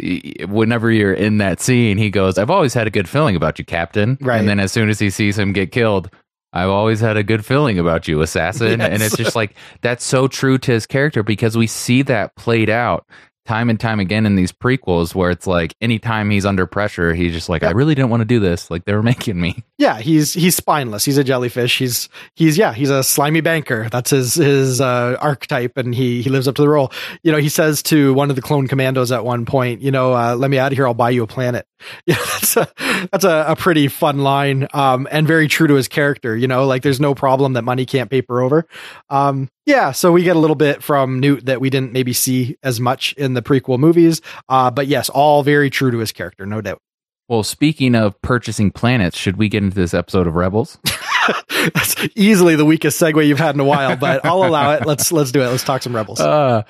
whenever 0.49 0.90
you're 0.90 1.12
in 1.12 1.38
that 1.38 1.61
scene, 1.61 1.99
he 1.99 2.11
goes, 2.11 2.38
"I've 2.38 2.50
always 2.50 2.73
had 2.75 2.87
a 2.87 2.90
good 2.90 3.09
feeling 3.09 3.37
about 3.37 3.59
you, 3.59 3.64
Captain." 3.64 4.16
Right. 4.20 4.38
And 4.40 4.49
then 4.49 4.59
as 4.59 4.73
soon 4.73 4.88
as 4.88 4.99
he 4.99 5.11
sees 5.11 5.38
him 5.38 5.52
get 5.52 5.70
killed, 5.73 6.11
I've 6.52 6.69
always 6.69 7.00
had 7.00 7.16
a 7.16 7.23
good 7.23 7.45
feeling 7.45 7.78
about 7.78 8.09
you, 8.09 8.21
assassin. 8.21 8.80
And 8.90 9.02
it's 9.02 9.16
just 9.16 9.37
like 9.37 9.54
that's 9.83 10.04
so 10.04 10.26
true 10.26 10.59
to 10.59 10.73
his 10.73 10.87
character 10.87 11.23
because 11.23 11.57
we 11.57 11.66
see 11.66 12.02
that 12.02 12.35
played 12.35 12.69
out 12.69 13.07
time 13.47 13.69
and 13.69 13.80
time 13.80 13.99
again 13.99 14.26
in 14.26 14.37
these 14.37 14.52
prequels, 14.52 15.12
where 15.14 15.30
it's 15.30 15.47
like 15.47 15.75
anytime 15.80 16.30
he's 16.30 16.47
under 16.47 16.66
pressure, 16.66 17.14
he's 17.14 17.33
just 17.33 17.49
like, 17.49 17.62
"I 17.62 17.71
really 17.71 17.95
didn't 17.95 18.11
want 18.11 18.21
to 18.21 18.25
do 18.25 18.38
this. 18.38 18.71
Like 18.71 18.85
they 18.85 18.95
were 18.95 19.02
making 19.14 19.40
me." 19.40 19.64
Yeah, 19.78 19.99
he's 19.99 20.33
he's 20.33 20.57
spineless. 20.57 21.04
He's 21.04 21.19
a 21.19 21.25
jellyfish. 21.25 21.78
He's 21.78 22.09
he's 22.35 22.57
yeah, 22.57 22.73
he's 22.73 22.90
a 22.90 23.02
slimy 23.02 23.40
banker. 23.40 23.88
That's 23.90 24.11
his 24.11 24.35
his 24.35 24.80
uh, 24.80 25.16
archetype, 25.21 25.76
and 25.76 25.95
he 25.95 26.23
he 26.23 26.30
lives 26.30 26.49
up 26.49 26.54
to 26.57 26.62
the 26.62 26.69
role. 26.69 26.92
You 27.23 27.33
know, 27.33 27.38
he 27.38 27.49
says 27.49 27.83
to 27.85 28.14
one 28.14 28.30
of 28.30 28.37
the 28.37 28.42
clone 28.42 28.69
commandos 28.69 29.12
at 29.12 29.25
one 29.25 29.47
point, 29.47 29.83
you 29.83 29.90
know, 29.90 30.14
uh, 30.14 30.37
let 30.37 30.50
me 30.50 30.59
out 30.59 30.73
of 30.73 30.78
here. 30.78 30.87
I'll 30.87 30.95
buy 30.95 31.11
you 31.11 31.23
a 31.23 31.26
planet. 31.26 31.66
Yeah, 32.06 32.16
that's 32.16 32.56
a 32.56 32.68
that's 33.12 33.25
a, 33.25 33.44
a 33.49 33.56
pretty 33.56 33.88
fun 33.88 34.20
line, 34.20 34.66
um, 34.72 35.06
and 35.10 35.26
very 35.26 35.49
true 35.49 35.66
to 35.66 35.75
his 35.75 35.87
character. 35.87 36.37
You 36.37 36.49
know, 36.49 36.66
like 36.66 36.82
there's 36.82 37.00
no 37.00 37.14
problem 37.14 37.52
that 37.52 37.62
money 37.62 37.87
can't 37.87 38.10
paper 38.10 38.40
over. 38.40 38.66
Um, 39.10 39.49
yeah, 39.66 39.92
so 39.92 40.10
we 40.10 40.22
get 40.22 40.37
a 40.37 40.38
little 40.38 40.56
bit 40.56 40.82
from 40.82 41.20
Nute 41.20 41.46
that 41.46 41.60
we 41.60 41.70
didn't 41.70 41.92
maybe 41.92 42.12
see 42.12 42.56
as 42.62 42.80
much 42.80 43.12
in 43.14 43.34
the 43.34 43.42
prequel 43.42 43.78
movies, 43.78 44.22
uh, 44.49 44.70
but 44.70 44.87
yes, 44.87 45.08
all 45.08 45.42
very 45.42 45.70
true 45.70 45.90
to 45.90 45.99
his 45.99 46.12
character, 46.12 46.46
no 46.46 46.60
doubt. 46.60 46.80
Well, 47.30 47.44
speaking 47.44 47.94
of 47.94 48.20
purchasing 48.22 48.72
planets, 48.72 49.16
should 49.16 49.37
we 49.37 49.49
get 49.49 49.62
into 49.62 49.76
this 49.76 49.94
episode 49.94 50.26
of 50.26 50.34
Rebels? 50.34 50.78
That's 51.75 51.94
easily 52.16 52.56
the 52.56 52.64
weakest 52.64 53.00
segue 53.00 53.25
you've 53.25 53.38
had 53.38 53.54
in 53.54 53.60
a 53.60 53.64
while, 53.64 53.94
but 53.94 54.25
I'll 54.25 54.42
allow 54.42 54.72
it. 54.72 54.84
Let's 54.84 55.12
let's 55.12 55.30
do 55.30 55.40
it. 55.42 55.46
Let's 55.46 55.62
talk 55.62 55.82
some 55.82 55.94
Rebels. 55.94 56.18
Uh, 56.18 56.62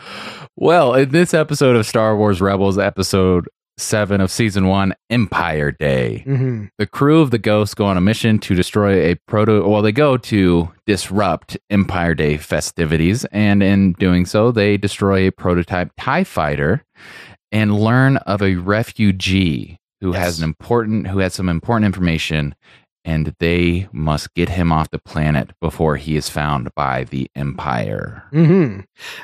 well, 0.56 0.92
in 0.92 1.08
this 1.12 1.32
episode 1.32 1.76
of 1.76 1.86
Star 1.86 2.14
Wars 2.14 2.42
Rebels, 2.42 2.76
episode 2.76 3.48
seven 3.80 4.20
of 4.20 4.30
season 4.30 4.66
one, 4.66 4.94
Empire 5.10 5.70
Day, 5.72 6.25
Mhm. 6.26 6.68
the 6.78 6.87
crew 6.87 7.20
of 7.20 7.30
the 7.30 7.38
Ghost 7.38 7.76
go 7.76 7.87
on 7.87 7.96
a 7.96 8.00
mission 8.00 8.38
to 8.40 8.54
destroy 8.54 9.10
a 9.10 9.16
proto. 9.26 9.66
Well, 9.68 9.82
they 9.82 9.92
go 9.92 10.16
to 10.16 10.70
disrupt 10.87 11.56
Empire 11.70 12.14
Day 12.14 12.37
festivities, 12.37 13.25
and 13.26 13.62
in 13.62 13.92
doing 13.94 14.25
so, 14.26 14.50
they 14.52 14.76
destroy 14.76 15.26
a 15.26 15.32
prototype 15.32 15.90
Tie 15.99 16.25
Fighter 16.25 16.84
and 17.52 17.75
learn 17.78 18.16
of 18.18 18.42
a 18.42 18.54
refugee 18.56 19.78
who 20.00 20.12
Yes. 20.12 20.18
has 20.25 20.38
an 20.38 20.44
important, 20.44 21.08
who 21.08 21.18
has 21.18 21.34
some 21.34 21.49
important 21.49 21.87
information. 21.87 22.54
And 23.04 23.35
they 23.38 23.88
must 23.92 24.35
get 24.35 24.50
him 24.50 24.71
off 24.73 24.90
the 24.90 24.99
planet 24.99 25.50
before 25.61 25.97
he 25.97 26.16
is 26.16 26.28
found 26.28 26.75
by 26.75 27.04
the 27.04 27.30
Empire. 27.35 28.25
hmm 28.30 28.80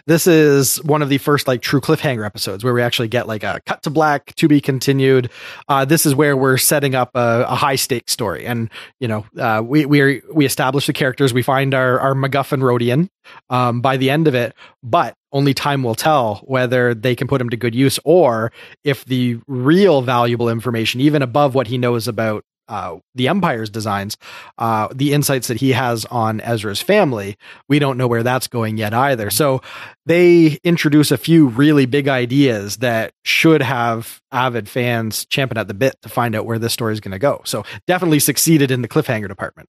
This 0.06 0.26
is 0.26 0.82
one 0.82 1.02
of 1.02 1.08
the 1.08 1.18
first 1.18 1.46
like 1.46 1.60
true 1.60 1.80
cliffhanger 1.80 2.24
episodes 2.24 2.64
where 2.64 2.72
we 2.72 2.82
actually 2.82 3.08
get 3.08 3.28
like 3.28 3.42
a 3.42 3.60
cut 3.66 3.82
to 3.82 3.90
black 3.90 4.34
to 4.36 4.48
be 4.48 4.60
continued. 4.60 5.30
Uh, 5.68 5.84
this 5.84 6.06
is 6.06 6.14
where 6.14 6.36
we're 6.36 6.56
setting 6.56 6.94
up 6.94 7.10
a, 7.14 7.44
a 7.48 7.54
high 7.54 7.76
stakes 7.76 8.12
story, 8.12 8.46
and 8.46 8.70
you 8.98 9.08
know 9.08 9.26
uh, 9.38 9.62
we 9.64 9.84
we 9.84 10.00
are, 10.00 10.22
we 10.32 10.46
establish 10.46 10.86
the 10.86 10.92
characters. 10.92 11.34
We 11.34 11.42
find 11.42 11.74
our 11.74 12.00
our 12.00 12.14
MacGuffin 12.14 12.62
Rodian 12.62 13.08
um, 13.50 13.80
by 13.80 13.96
the 13.96 14.10
end 14.10 14.26
of 14.26 14.34
it, 14.34 14.54
but 14.82 15.14
only 15.32 15.52
time 15.52 15.82
will 15.82 15.94
tell 15.94 16.36
whether 16.44 16.94
they 16.94 17.14
can 17.14 17.28
put 17.28 17.40
him 17.40 17.50
to 17.50 17.56
good 17.58 17.74
use 17.74 17.98
or 18.04 18.52
if 18.84 19.04
the 19.04 19.38
real 19.46 20.00
valuable 20.00 20.48
information, 20.48 21.00
even 21.00 21.20
above 21.20 21.54
what 21.54 21.66
he 21.66 21.76
knows 21.76 22.08
about 22.08 22.42
uh, 22.68 22.96
the 23.14 23.28
Empire's 23.28 23.70
designs, 23.70 24.16
uh, 24.58 24.88
the 24.94 25.12
insights 25.12 25.48
that 25.48 25.58
he 25.58 25.72
has 25.72 26.04
on 26.06 26.40
Ezra's 26.40 26.80
family, 26.80 27.36
we 27.68 27.78
don't 27.78 27.98
know 27.98 28.08
where 28.08 28.22
that's 28.22 28.46
going 28.48 28.76
yet 28.76 28.94
either. 28.94 29.30
So 29.30 29.62
they 30.04 30.58
introduce 30.64 31.10
a 31.10 31.18
few 31.18 31.48
really 31.48 31.86
big 31.86 32.08
ideas 32.08 32.78
that 32.78 33.12
should 33.24 33.62
have 33.62 34.20
avid 34.32 34.68
fans 34.68 35.26
champing 35.26 35.58
at 35.58 35.68
the 35.68 35.74
bit 35.74 35.96
to 36.02 36.08
find 36.08 36.34
out 36.34 36.46
where 36.46 36.58
this 36.58 36.72
story 36.72 36.92
is 36.92 37.00
going 37.00 37.12
to 37.12 37.18
go. 37.18 37.42
So 37.44 37.64
definitely 37.86 38.20
succeeded 38.20 38.70
in 38.70 38.82
the 38.82 38.88
cliffhanger 38.88 39.28
department. 39.28 39.68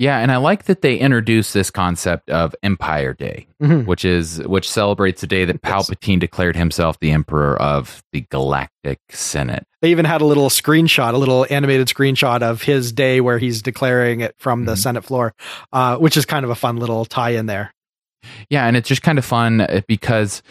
Yeah, 0.00 0.18
and 0.20 0.30
I 0.30 0.36
like 0.36 0.64
that 0.66 0.80
they 0.80 0.96
introduced 0.96 1.52
this 1.52 1.70
concept 1.70 2.30
of 2.30 2.54
Empire 2.62 3.14
Day, 3.14 3.48
Mhm. 3.60 3.84
which 3.84 4.04
is 4.04 4.38
which 4.46 4.70
celebrates 4.70 5.20
the 5.20 5.26
day 5.26 5.44
that. 5.44 5.60
Palpatine 5.60 6.20
declared 6.20 6.54
himself 6.54 7.00
the 7.00 7.10
emperor 7.10 7.60
of 7.60 8.04
the 8.12 8.24
Galactic 8.30 9.00
Senate. 9.10 9.66
They 9.82 9.90
even 9.90 10.04
had 10.04 10.20
a 10.20 10.24
little 10.24 10.50
screenshot, 10.50 11.14
a 11.14 11.16
little 11.18 11.46
animated 11.50 11.88
screenshot 11.88 12.42
of 12.42 12.62
his 12.62 12.92
day 12.92 13.20
where 13.20 13.38
he's 13.38 13.60
declaring 13.60 14.20
it 14.20 14.36
from 14.38 14.66
the 14.66 14.74
Mhm. 14.74 14.78
Senate 14.78 15.04
floor, 15.04 15.34
uh, 15.72 15.96
which 15.96 16.16
is 16.16 16.24
kind 16.24 16.44
of 16.44 16.50
a 16.50 16.54
fun 16.54 16.76
little 16.76 17.04
tie 17.04 17.30
in 17.30 17.46
there. 17.46 17.74
Yeah, 18.50 18.66
and 18.66 18.76
it's 18.76 18.88
just 18.88 19.02
kind 19.02 19.18
of 19.18 19.24
fun 19.24 19.60
uh, 19.60 19.80
because 19.86 20.42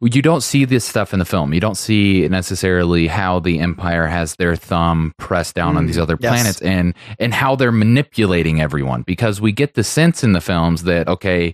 you 0.00 0.22
don't 0.22 0.40
see 0.42 0.64
this 0.64 0.84
stuff 0.84 1.12
in 1.12 1.18
the 1.18 1.24
film. 1.24 1.52
You 1.52 1.60
don't 1.60 1.76
see 1.76 2.26
necessarily 2.28 3.06
how 3.06 3.38
the 3.40 3.58
Empire 3.60 4.06
has 4.06 4.34
their 4.36 4.56
thumb 4.56 5.12
pressed 5.18 5.54
down 5.54 5.76
on 5.76 5.84
Mm, 5.84 5.86
these 5.88 5.98
other 5.98 6.16
yes. 6.20 6.30
planets 6.32 6.62
and 6.62 6.94
and 7.18 7.34
how 7.34 7.56
they're 7.56 7.70
manipulating 7.72 8.60
everyone 8.60 9.02
because 9.02 9.40
we 9.40 9.52
get 9.52 9.74
the 9.74 9.84
sense 9.84 10.24
in 10.24 10.32
the 10.32 10.40
films 10.40 10.84
that 10.84 11.06
okay, 11.08 11.52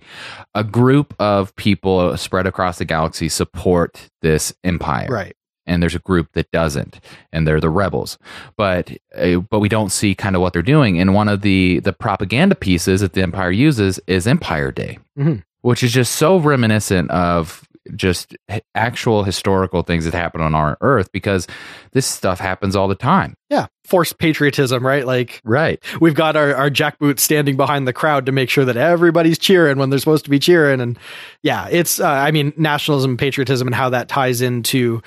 a 0.55 0.63
group 0.63 1.13
of 1.19 1.55
people 1.57 2.15
spread 2.17 2.47
across 2.47 2.77
the 2.77 2.85
galaxy 2.85 3.27
support 3.29 4.09
this 4.21 4.53
empire. 4.63 5.07
Right. 5.09 5.35
and 5.65 5.83
there's 5.83 5.95
a 5.95 5.99
group 5.99 6.31
that 6.33 6.49
doesn't 6.51 7.01
and 7.33 7.45
they're 7.45 7.59
the 7.59 7.69
rebels 7.69 8.17
but 8.55 8.89
uh, 9.17 9.39
but 9.49 9.59
we 9.59 9.67
don't 9.67 9.91
see 9.91 10.15
kind 10.15 10.33
of 10.35 10.41
what 10.41 10.53
they're 10.53 10.61
doing 10.61 10.97
and 11.01 11.13
one 11.13 11.27
of 11.27 11.41
the 11.41 11.79
the 11.81 11.91
propaganda 11.91 12.55
pieces 12.55 13.01
that 13.01 13.11
the 13.11 13.21
empire 13.21 13.51
uses 13.51 13.99
is 14.07 14.25
empire 14.27 14.71
day 14.71 14.97
Mhm. 15.19 15.43
Which 15.61 15.83
is 15.83 15.91
just 15.93 16.15
so 16.15 16.37
reminiscent 16.37 17.09
of 17.11 17.63
just 17.95 18.35
actual 18.75 19.23
historical 19.23 19.81
things 19.81 20.03
that 20.03 20.13
happen 20.13 20.41
on 20.41 20.53
our 20.53 20.77
earth 20.81 21.09
because 21.13 21.47
this 21.93 22.05
stuff 22.05 22.37
happens 22.37 22.75
all 22.75 22.89
the 22.89 22.95
time 22.95 23.33
Yeah. 23.49 23.67
Forced 23.85 24.17
patriotism, 24.17 24.85
right? 24.85 25.05
Like 25.07 25.39
right 25.45 25.81
we've 26.01 26.13
got 26.13 26.35
our, 26.35 26.53
our 26.53 26.69
jackboots 26.69 27.19
standing 27.21 27.55
behind 27.55 27.87
the 27.87 27.93
crowd 27.93 28.25
to 28.25 28.33
make 28.33 28.49
sure 28.49 28.65
that 28.65 28.75
everybody's 28.75 29.37
cheering 29.37 29.77
when 29.77 29.89
they're 29.89 29.99
supposed 29.99 30.25
to 30.25 30.29
be 30.29 30.37
cheering. 30.39 30.81
And 30.81 30.99
yeah, 31.43 31.69
it's, 31.71 32.01
uh, 32.01 32.09
I 32.09 32.31
mean, 32.31 32.51
nationalism, 32.57 33.15
patriotism, 33.15 33.69
and 33.69 33.75
how 33.75 33.89
that 33.91 34.09
ties 34.09 34.41
into 34.41 35.01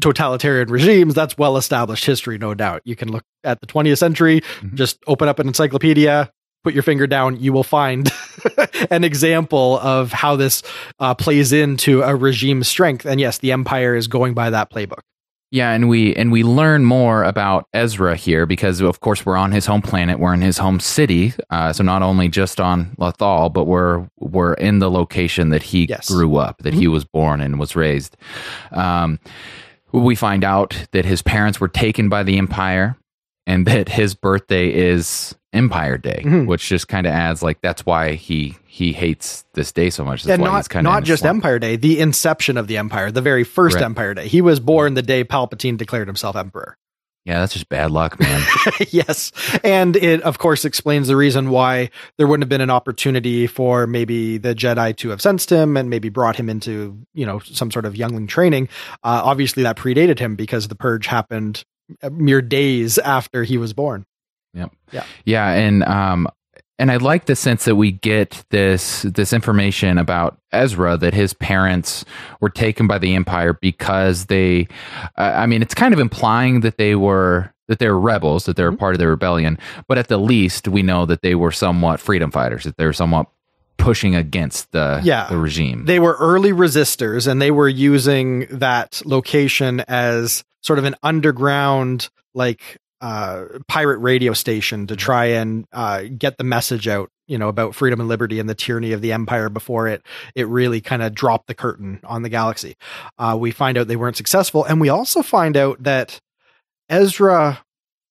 totalitarian 0.00 0.68
regimes, 0.68 1.14
that's 1.14 1.38
well 1.38 1.56
established 1.56 2.04
history, 2.04 2.36
no 2.36 2.52
doubt. 2.52 2.82
You 2.84 2.96
can 2.96 3.12
look 3.12 3.22
at 3.44 3.60
the 3.60 3.66
20th 3.68 3.98
century, 3.98 4.42
Mhm. 4.60 4.74
just 4.74 4.98
open 5.06 5.28
up 5.28 5.38
an 5.38 5.46
encyclopedia, 5.46 6.30
put 6.64 6.74
your 6.74 6.82
finger 6.82 7.06
down, 7.06 7.38
you 7.38 7.52
will 7.52 7.62
find 7.62 8.10
an 8.90 9.04
example 9.04 9.78
of 9.80 10.12
how 10.12 10.36
this 10.36 10.62
uh, 11.00 11.14
plays 11.14 11.52
into 11.52 12.02
a 12.02 12.14
regime's 12.14 12.68
strength. 12.68 13.04
And 13.06 13.20
yes, 13.20 13.38
the 13.38 13.52
empire 13.52 13.94
is 13.94 14.06
going 14.08 14.34
by 14.34 14.50
that 14.50 14.70
playbook. 14.70 15.00
Yeah, 15.50 15.70
and 15.70 15.88
we 15.88 16.12
and 16.16 16.32
we 16.32 16.42
learn 16.42 16.84
more 16.84 17.22
about 17.22 17.68
Ezra 17.72 18.16
here 18.16 18.44
because 18.44 18.80
of 18.80 18.98
course 18.98 19.24
we're 19.24 19.36
on 19.36 19.52
his 19.52 19.66
home 19.66 19.82
planet, 19.82 20.18
we're 20.18 20.34
in 20.34 20.40
his 20.40 20.58
home 20.58 20.80
city. 20.80 21.32
Uh, 21.48 21.72
so 21.72 21.84
not 21.84 22.02
only 22.02 22.28
just 22.28 22.60
on 22.60 22.96
Lothal, 22.98 23.52
but 23.52 23.64
we're 23.66 24.08
we're 24.18 24.54
in 24.54 24.80
the 24.80 24.90
location 24.90 25.50
that 25.50 25.62
he 25.62 25.86
Yes. 25.88 26.08
grew 26.08 26.36
up, 26.38 26.58
that 26.64 26.74
he 26.74 26.88
was 26.88 27.04
born 27.04 27.40
and 27.40 27.60
was 27.60 27.76
raised. 27.76 28.16
Um, 28.72 29.20
we 29.92 30.16
find 30.16 30.42
out 30.42 30.76
that 30.90 31.04
his 31.04 31.22
parents 31.22 31.60
were 31.60 31.68
taken 31.68 32.08
by 32.08 32.24
the 32.24 32.36
Empire, 32.36 32.96
and 33.46 33.66
that 33.66 33.88
his 33.88 34.14
birthday 34.14 34.72
is 34.72 35.34
Empire 35.52 35.98
Day, 35.98 36.22
Mhm. 36.24 36.46
which 36.46 36.68
just 36.68 36.88
kind 36.88 37.06
of 37.06 37.12
adds 37.12 37.42
like 37.42 37.60
that's 37.62 37.86
why 37.86 38.14
he 38.14 38.56
he 38.66 38.92
hates 38.92 39.44
this 39.54 39.70
day 39.70 39.88
so 39.88 40.04
much. 40.04 40.24
That's 40.24 40.34
and 40.34 40.42
why 40.42 40.48
not 40.48 40.56
he's 40.56 40.68
kind 40.68 40.84
of 40.86 40.92
not 40.92 41.04
just 41.04 41.24
Empire 41.24 41.60
Day, 41.60 41.76
the 41.76 42.00
inception 42.00 42.56
of 42.56 42.66
the 42.66 42.76
Empire, 42.76 43.10
the 43.12 43.20
very 43.22 43.44
first 43.44 43.76
Right. 43.76 43.84
Empire 43.84 44.14
Day. 44.14 44.26
He 44.26 44.40
was 44.40 44.58
born 44.58 44.94
the 44.94 45.02
day 45.02 45.22
Palpatine 45.24 45.76
declared 45.76 46.08
himself 46.08 46.34
emperor. 46.34 46.76
Yeah, 47.24 47.38
that's 47.40 47.54
just 47.54 47.70
bad 47.70 47.90
luck, 47.90 48.20
man. 48.20 48.42
yes, 48.90 49.32
and 49.62 49.96
it 49.96 50.20
of 50.22 50.36
course 50.38 50.64
explains 50.66 51.08
the 51.08 51.16
reason 51.16 51.48
why 51.50 51.88
there 52.18 52.26
wouldn't 52.26 52.42
have 52.42 52.50
been 52.50 52.60
an 52.60 52.68
opportunity 52.68 53.46
for 53.46 53.86
maybe 53.86 54.36
the 54.36 54.54
Jedi 54.54 54.94
to 54.98 55.08
have 55.10 55.22
sensed 55.22 55.50
him 55.50 55.76
and 55.78 55.88
maybe 55.88 56.10
brought 56.10 56.36
him 56.36 56.50
into 56.50 56.98
you 57.14 57.24
know 57.24 57.38
some 57.38 57.70
sort 57.70 57.86
of 57.86 57.96
youngling 57.96 58.26
training. 58.26 58.68
Uh, 59.04 59.22
obviously, 59.24 59.62
that 59.62 59.76
predated 59.76 60.18
him 60.18 60.34
because 60.36 60.68
the 60.68 60.74
purge 60.74 61.06
happened 61.06 61.64
mere 62.10 62.42
days 62.42 62.98
after 62.98 63.44
he 63.44 63.58
was 63.58 63.72
born. 63.72 64.06
Yeah, 64.52 64.66
Yeah. 65.24 65.50
and 65.50 65.82
um 65.84 66.28
and 66.78 66.90
I 66.90 66.96
like 66.96 67.26
the 67.26 67.36
sense 67.36 67.64
that 67.66 67.76
we 67.76 67.92
get 67.92 68.44
this 68.50 69.02
this 69.02 69.32
information 69.32 69.98
about 69.98 70.38
Ezra 70.52 70.96
that 70.96 71.14
his 71.14 71.32
parents 71.34 72.04
were 72.40 72.50
taken 72.50 72.86
by 72.86 72.98
the 72.98 73.14
Empire 73.14 73.52
because 73.60 74.26
they 74.26 74.68
uh, 75.18 75.22
I 75.36 75.46
mean 75.46 75.62
it's 75.62 75.74
kind 75.74 75.92
of 75.94 76.00
implying 76.00 76.60
that 76.60 76.78
they 76.78 76.94
were 76.94 77.52
that 77.68 77.78
they 77.78 77.88
were 77.88 77.98
rebels 78.00 78.44
that 78.44 78.56
they 78.56 78.62
were 78.62 78.72
Mhm. 78.72 78.78
part 78.78 78.94
of 78.94 78.98
the 78.98 79.08
rebellion 79.08 79.58
but 79.88 79.98
at 79.98 80.08
the 80.08 80.18
least 80.18 80.68
we 80.68 80.82
know 80.82 81.06
that 81.06 81.22
they 81.22 81.34
were 81.34 81.50
somewhat 81.52 81.98
freedom 81.98 82.30
fighters 82.30 82.64
that 82.64 82.76
they 82.76 82.84
were 82.86 82.92
somewhat 82.92 83.26
pushing 83.76 84.14
against 84.14 84.70
the 84.72 85.00
Yeah. 85.02 85.26
the 85.28 85.36
regime. 85.38 85.84
They 85.86 85.98
were 85.98 86.16
early 86.20 86.52
resistors 86.52 87.26
and 87.26 87.42
they 87.42 87.50
were 87.50 87.68
using 87.68 88.46
that 88.50 89.02
location 89.04 89.80
as 89.88 90.44
sort 90.64 90.78
of 90.78 90.84
an 90.84 90.96
underground, 91.02 92.08
like, 92.34 92.78
uh, 93.00 93.44
pirate 93.68 93.98
radio 93.98 94.32
station 94.32 94.86
to 94.86 94.96
try 94.96 95.26
and 95.26 95.66
uh, 95.72 96.04
get 96.16 96.38
the 96.38 96.44
message 96.44 96.88
out, 96.88 97.10
you 97.26 97.36
know, 97.36 97.48
about 97.48 97.74
freedom 97.74 98.00
and 98.00 98.08
liberty 98.08 98.40
and 98.40 98.48
the 98.48 98.54
tyranny 98.54 98.92
of 98.92 99.02
the 99.02 99.12
empire 99.12 99.50
before 99.50 99.88
it 99.88 100.02
it 100.34 100.48
really 100.48 100.80
kind 100.80 101.02
of 101.02 101.14
dropped 101.14 101.46
the 101.46 101.54
curtain 101.54 102.00
on 102.04 102.22
the 102.22 102.30
galaxy. 102.30 102.76
Uh, 103.18 103.36
we 103.38 103.50
find 103.50 103.76
out 103.76 103.88
they 103.88 103.96
weren't 103.96 104.16
successful, 104.16 104.64
and 104.64 104.80
we 104.80 104.88
also 104.88 105.22
find 105.22 105.54
out 105.54 105.82
that 105.82 106.18
Ezra 106.88 107.62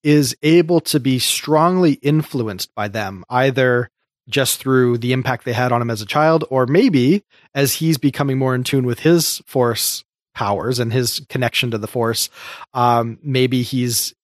is 0.04 0.36
able 0.44 0.80
to 0.80 1.00
be 1.00 1.18
strongly 1.18 1.94
influenced 1.94 2.72
by 2.76 2.86
them, 2.86 3.24
either 3.28 3.90
just 4.28 4.60
through 4.60 4.98
the 4.98 5.12
impact 5.12 5.44
they 5.44 5.52
had 5.52 5.72
on 5.72 5.82
him 5.82 5.90
as 5.90 6.02
a 6.02 6.06
child, 6.06 6.44
or 6.50 6.66
maybe 6.66 7.24
as 7.52 7.74
he's 7.74 7.98
becoming 7.98 8.38
more 8.38 8.54
in 8.54 8.62
tune 8.62 8.86
with 8.86 9.00
his 9.00 9.42
force 9.44 10.04
powers 10.34 10.78
and 10.78 10.92
his 10.92 11.20
connection 11.28 11.70
to 11.70 11.78
the 11.78 11.86
force, 11.86 12.28
um, 12.74 13.18
maybe 13.22 13.62
he's 13.62 14.14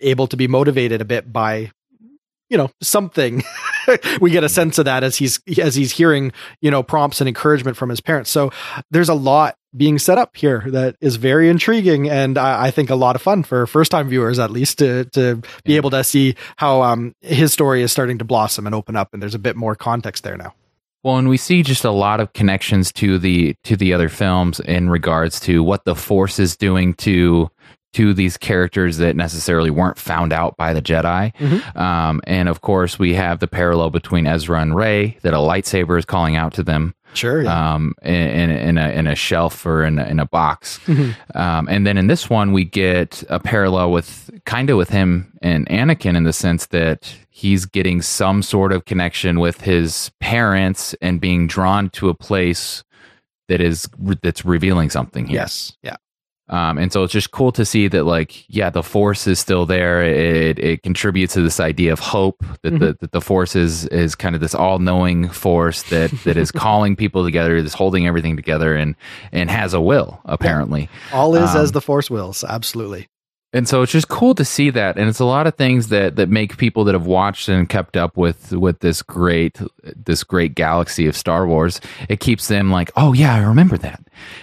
able 0.00 0.26
to 0.26 0.36
be 0.36 0.48
motivated 0.48 1.00
a 1.00 1.04
bit 1.04 1.32
by 1.32 1.70
you 2.48 2.56
know 2.56 2.68
something 2.82 3.44
we 4.20 4.30
get 4.32 4.42
a 4.42 4.48
sense 4.48 4.78
of 4.78 4.84
that 4.86 5.04
as 5.04 5.16
he's 5.16 5.38
as 5.58 5.76
he's 5.76 5.92
hearing 5.92 6.32
you 6.60 6.68
know 6.70 6.82
prompts 6.82 7.20
and 7.20 7.28
encouragement 7.28 7.76
from 7.76 7.88
his 7.90 8.00
parents 8.00 8.28
so 8.28 8.50
there's 8.90 9.08
a 9.08 9.14
lot 9.14 9.54
being 9.76 10.00
set 10.00 10.18
up 10.18 10.36
here 10.36 10.64
that 10.68 10.96
is 11.00 11.14
very 11.14 11.48
intriguing 11.48 12.10
and 12.10 12.36
I, 12.38 12.66
I 12.66 12.70
think 12.72 12.90
a 12.90 12.96
lot 12.96 13.14
of 13.14 13.22
fun 13.22 13.44
for 13.44 13.66
first 13.68 13.92
time 13.92 14.08
viewers 14.08 14.40
at 14.40 14.50
least 14.50 14.78
to 14.78 15.04
to 15.10 15.36
be 15.64 15.72
Yeah. 15.74 15.76
able 15.76 15.90
to 15.90 16.02
see 16.02 16.34
how 16.56 16.82
um 16.82 17.14
his 17.20 17.52
story 17.52 17.82
is 17.82 17.92
starting 17.92 18.18
to 18.18 18.24
blossom 18.24 18.66
and 18.66 18.74
open 18.74 18.96
up 18.96 19.10
and 19.12 19.22
there's 19.22 19.36
a 19.36 19.38
bit 19.38 19.54
more 19.54 19.76
context 19.76 20.24
there 20.24 20.36
now. 20.36 20.52
Well, 21.02 21.16
and 21.16 21.28
we 21.28 21.36
see 21.38 21.62
just 21.62 21.84
a 21.84 21.90
lot 21.90 22.20
of 22.20 22.32
connections 22.34 22.92
to 22.94 23.18
the 23.18 23.54
to 23.64 23.76
the 23.76 23.94
other 23.94 24.08
films 24.08 24.60
in 24.60 24.90
regards 24.90 25.40
to 25.40 25.62
what 25.62 25.84
the 25.84 25.94
Force 25.94 26.38
is 26.38 26.56
doing 26.56 26.94
to 26.94 27.50
to 27.92 28.14
these 28.14 28.36
characters 28.36 28.98
that 28.98 29.16
necessarily 29.16 29.70
weren't 29.70 29.98
found 29.98 30.32
out 30.32 30.56
by 30.56 30.72
the 30.72 30.80
Jedi. 30.82 31.34
Mhm. 31.36 31.76
Um, 31.76 32.20
and 32.24 32.48
of 32.48 32.60
course, 32.60 33.00
we 33.00 33.14
have 33.14 33.40
the 33.40 33.48
parallel 33.48 33.90
between 33.90 34.28
Ezra 34.28 34.60
and 34.60 34.76
Rey 34.76 35.16
that 35.22 35.34
a 35.34 35.38
lightsaber 35.38 35.98
is 35.98 36.04
calling 36.04 36.36
out 36.36 36.52
to 36.54 36.62
them 36.62 36.94
Sure. 37.14 37.42
Yeah. 37.42 37.74
um, 37.74 37.94
in, 38.02 38.14
in, 38.14 38.50
in, 38.50 38.78
a, 38.78 38.88
in 38.90 39.06
a 39.06 39.14
shelf 39.14 39.66
or 39.66 39.84
in 39.84 39.98
a, 39.98 40.04
in 40.06 40.20
a 40.20 40.26
box. 40.26 40.78
Mhm. 40.86 41.14
Um, 41.36 41.68
and 41.68 41.86
then 41.86 41.98
in 41.98 42.06
this 42.06 42.30
one, 42.30 42.52
we 42.52 42.64
get 42.64 43.22
a 43.28 43.40
parallel 43.40 43.90
with 43.92 44.30
kind 44.44 44.70
of 44.70 44.76
with 44.76 44.90
him 44.90 45.32
and 45.42 45.66
Anakin 45.68 46.16
in 46.16 46.24
the 46.24 46.32
sense 46.32 46.66
that 46.66 47.12
he's 47.30 47.66
getting 47.66 48.00
some 48.02 48.42
sort 48.42 48.72
of 48.72 48.84
connection 48.84 49.40
with 49.40 49.60
his 49.62 50.10
parents 50.20 50.94
and 51.00 51.20
being 51.20 51.46
drawn 51.46 51.90
to 51.90 52.08
a 52.08 52.14
place 52.14 52.84
that 53.48 53.60
is 53.60 53.88
that's 54.22 54.44
revealing 54.44 54.90
something 54.90 55.26
here. 55.26 55.40
yes. 55.40 55.76
Yeah. 55.82 55.96
Um, 56.50 56.78
and 56.78 56.92
so 56.92 57.04
it's 57.04 57.12
just 57.12 57.30
cool 57.30 57.52
to 57.52 57.64
see 57.64 57.86
that, 57.88 58.04
like, 58.04 58.44
yeah, 58.48 58.70
the 58.70 58.82
force 58.82 59.26
is 59.28 59.38
still 59.38 59.66
there. 59.66 60.02
It 60.02 60.58
it 60.58 60.82
contributes 60.82 61.34
to 61.34 61.42
this 61.42 61.60
idea 61.60 61.92
of 61.92 62.00
hope 62.00 62.44
that 62.62 62.78
the 62.78 62.96
that 63.00 63.12
the 63.12 63.20
force 63.20 63.54
is 63.54 63.86
is 63.86 64.16
kind 64.16 64.34
of 64.34 64.40
this 64.40 64.54
all 64.54 64.80
knowing 64.80 65.28
force 65.28 65.84
that 65.84 66.10
that 66.24 66.36
is 66.36 66.50
calling 66.66 66.96
people 66.96 67.24
together, 67.24 67.54
is 67.56 67.72
holding 67.72 68.06
everything 68.06 68.36
together, 68.36 68.74
and 68.74 68.96
and 69.30 69.48
has 69.48 69.74
a 69.74 69.80
will 69.80 70.20
apparently. 70.24 70.88
All 71.12 71.36
is 71.36 71.54
as 71.54 71.70
Um, 71.70 71.72
the 71.72 71.80
force 71.80 72.10
wills. 72.10 72.42
Absolutely. 72.42 73.08
And 73.52 73.68
so 73.68 73.82
it's 73.82 73.90
just 73.90 74.08
cool 74.08 74.34
to 74.36 74.44
see 74.44 74.70
that, 74.70 74.96
and 74.96 75.08
it's 75.08 75.18
a 75.18 75.24
lot 75.24 75.46
of 75.48 75.56
things 75.56 75.88
that 75.88 76.14
that 76.16 76.28
make 76.28 76.56
people 76.56 76.84
that 76.84 76.94
have 76.94 77.06
watched 77.06 77.48
and 77.48 77.68
kept 77.68 77.96
up 77.96 78.16
with 78.16 78.52
with 78.52 78.78
this 78.78 79.02
great 79.02 79.60
this 79.82 80.22
great 80.22 80.54
galaxy 80.54 81.06
of 81.08 81.16
Star 81.16 81.46
Wars. 81.48 81.80
It 82.08 82.20
keeps 82.20 82.46
them 82.46 82.70
like, 82.70 82.92
oh 82.96 83.12
yeah, 83.12 83.34
I 83.34 83.38
remember 83.40 83.76
that. 83.78 84.00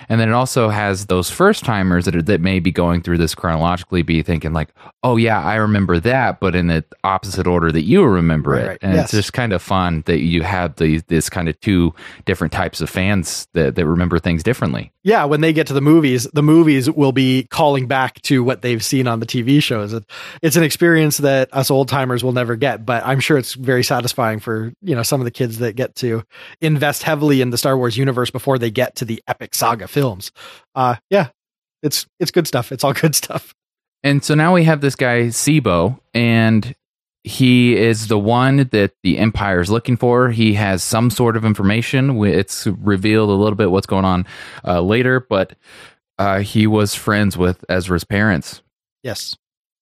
And 0.09 0.19
then 0.19 0.27
it 0.27 0.33
also 0.33 0.69
has 0.69 1.05
those 1.05 1.29
first 1.29 1.63
timers 1.63 2.05
that 2.05 2.15
are, 2.15 2.21
that 2.23 2.41
may 2.41 2.59
be 2.59 2.71
going 2.71 3.01
through 3.03 3.19
this 3.19 3.35
chronologically, 3.35 4.01
be 4.01 4.23
thinking 4.23 4.51
like, 4.51 4.69
oh 5.03 5.17
yeah, 5.17 5.39
I 5.39 5.55
remember 5.55 5.99
that, 5.99 6.39
but 6.39 6.55
in 6.55 6.65
the 6.67 6.83
opposite 7.03 7.45
order 7.45 7.71
that 7.71 7.83
you 7.83 8.03
remember 8.03 8.51
Right, 8.51 8.63
it. 8.63 8.67
right. 8.67 8.77
And 8.81 8.93
Yes. 8.95 9.03
it's 9.05 9.11
just 9.13 9.33
kind 9.33 9.53
of 9.53 9.61
fun 9.61 10.03
that 10.07 10.19
you 10.19 10.41
have 10.41 10.75
the 10.77 10.97
this 11.07 11.29
kind 11.29 11.47
of 11.47 11.57
two 11.61 11.93
different 12.25 12.51
types 12.51 12.81
of 12.81 12.89
fans 12.89 13.47
that 13.53 13.75
that 13.75 13.85
remember 13.85 14.17
things 14.19 14.41
differently. 14.43 14.91
yeah, 15.03 15.23
when 15.25 15.39
they 15.41 15.53
get 15.53 15.67
to 15.67 15.73
the 15.73 15.79
movies, 15.81 16.27
the 16.33 16.43
movies 16.43 16.89
will 16.91 17.11
be 17.13 17.43
calling 17.51 17.87
back 17.87 18.19
to 18.23 18.43
what 18.43 18.61
they've 18.63 18.83
seen 18.83 18.96
on 19.05 19.19
the 19.19 19.25
TV 19.25 19.61
shows. 19.61 19.93
It, 19.93 20.03
it's 20.41 20.55
an 20.55 20.63
experience 20.63 21.17
that 21.17 21.53
us 21.53 21.69
old 21.69 21.89
timers 21.89 22.23
will 22.23 22.31
never 22.31 22.55
get, 22.55 22.85
but 22.85 23.05
I'm 23.05 23.19
sure 23.19 23.37
it's 23.37 23.53
very 23.53 23.83
satisfying 23.83 24.39
for 24.39 24.73
you 24.81 24.95
know 24.95 25.03
some 25.03 25.21
of 25.21 25.25
the 25.25 25.31
kids 25.31 25.59
that 25.59 25.73
get 25.75 25.95
to 25.97 26.23
invest 26.61 27.03
heavily 27.03 27.41
in 27.41 27.49
the 27.49 27.57
Star 27.57 27.77
Wars 27.77 27.97
universe 27.97 28.31
before 28.31 28.57
they 28.57 28.71
get 28.71 28.95
to 28.95 29.05
the 29.05 29.21
epic 29.27 29.53
saga 29.53 29.87
films. 29.87 30.31
Uh, 30.73 30.95
yeah, 31.09 31.27
it's 31.83 32.07
it's 32.19 32.31
good 32.31 32.47
stuff. 32.47 32.71
It's 32.71 32.83
all 32.83 32.93
good 32.93 33.13
stuff. 33.13 33.53
And 34.03 34.23
so 34.23 34.35
now 34.35 34.53
we 34.53 34.63
have 34.63 34.81
this 34.81 34.95
guy 34.95 35.23
Tseebo, 35.23 35.99
and 36.13 36.73
he 37.23 37.75
is 37.75 38.07
the 38.07 38.17
one 38.17 38.69
that 38.71 38.93
the 39.03 39.17
Empire 39.17 39.59
is 39.59 39.69
looking 39.69 39.97
for. 39.97 40.29
He 40.29 40.53
has 40.53 40.81
some 40.83 41.09
sort 41.09 41.35
of 41.35 41.43
information. 41.43 42.23
It's 42.23 42.67
revealed 42.67 43.29
a 43.29 43.33
little 43.33 43.55
bit 43.55 43.71
what's 43.71 43.87
going 43.87 44.05
on 44.05 44.25
uh, 44.65 44.81
later, 44.81 45.19
but 45.19 45.55
uh, 46.17 46.39
he 46.39 46.67
was 46.67 46.95
friends 46.95 47.37
with 47.37 47.65
Ezra's 47.69 48.03
parents. 48.03 48.61
Yes. 49.03 49.35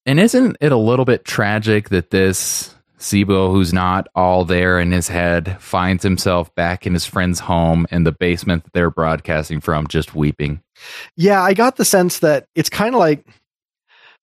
And 0.04 0.20
isn't 0.20 0.56
it 0.60 0.72
a 0.72 0.76
little 0.76 1.04
bit 1.04 1.24
tragic 1.24 1.88
that 1.88 2.10
this 2.10 2.74
Tseebo, 2.98 3.50
who's 3.50 3.72
not 3.72 4.08
all 4.14 4.44
there 4.44 4.80
in 4.80 4.90
his 4.90 5.08
head, 5.08 5.60
finds 5.60 6.02
himself 6.02 6.54
back 6.54 6.86
in 6.86 6.94
his 6.94 7.04
friend's 7.04 7.40
home 7.40 7.86
in 7.90 8.04
the 8.04 8.12
basement 8.12 8.64
that 8.64 8.72
they're 8.72 8.90
broadcasting 8.90 9.60
from, 9.60 9.86
just 9.86 10.14
weeping? 10.14 10.62
Yeah, 11.16 11.42
I 11.42 11.54
got 11.54 11.76
the 11.76 11.84
sense 11.84 12.20
that 12.20 12.46
it's 12.54 12.70
kind 12.70 12.94
of 12.94 12.98
like 12.98 13.26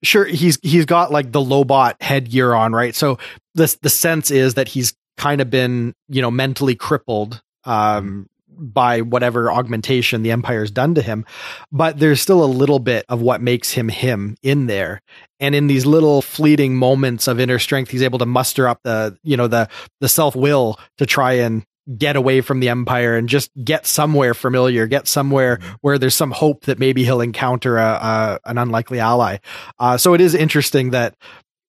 sure 0.04 0.26
he's 0.26 0.60
he's 0.62 0.86
got 0.86 1.12
like 1.12 1.32
the 1.32 1.40
Lobot 1.40 2.02
headgear 2.02 2.54
on, 2.54 2.74
right? 2.74 2.96
So 2.96 3.20
the 3.56 3.76
the 3.82 3.90
sense 3.90 4.32
is 4.32 4.56
that 4.56 4.68
he's 4.68 4.94
kind 5.18 5.42
of 5.42 5.50
been, 5.50 5.94
you 6.10 6.22
know, 6.22 6.32
mentally 6.32 6.76
crippled 6.76 7.42
um 7.66 8.28
by 8.58 9.02
whatever 9.02 9.52
augmentation 9.52 10.24
the 10.24 10.32
empire's 10.32 10.72
done 10.72 10.96
to 10.96 11.02
him 11.02 11.26
but 11.72 12.00
there's 12.00 12.22
still 12.22 12.44
a 12.44 12.46
little 12.46 12.80
bit 12.80 13.06
of 13.10 13.22
what 13.22 13.42
makes 13.42 13.72
him 13.72 13.90
him 13.90 14.36
in 14.42 14.68
there. 14.68 15.02
And 15.40 15.56
in 15.56 15.68
these 15.68 15.86
little 15.86 16.22
fleeting 16.22 16.76
moments 16.76 17.28
of 17.28 17.40
inner 17.40 17.60
strength 17.60 17.92
he's 17.92 18.02
able 18.02 18.20
to 18.20 18.26
muster 18.26 18.68
up 18.68 18.80
the 18.84 19.18
you 19.24 19.38
know 19.38 19.48
the 19.48 19.70
the 20.00 20.10
self-will 20.10 20.80
to 20.98 21.06
try 21.06 21.34
and 21.34 21.64
get 21.98 22.16
away 22.16 22.40
from 22.40 22.62
the 22.62 22.70
empire 22.70 23.18
and 23.18 23.28
just 23.28 23.52
get 23.62 23.86
somewhere 23.86 24.34
familiar 24.34 24.88
get 24.88 25.08
somewhere 25.08 25.60
where 25.82 25.98
there's 25.98 26.16
some 26.16 26.32
hope 26.32 26.64
that 26.66 26.80
maybe 26.80 27.04
he'll 27.04 27.20
encounter 27.20 27.78
a, 27.78 27.84
a 27.84 28.40
an 28.46 28.58
unlikely 28.58 29.00
ally. 29.00 29.38
Uh, 29.80 29.98
so 29.98 30.14
it 30.14 30.22
is 30.22 30.34
interesting 30.34 30.92
that 30.92 31.16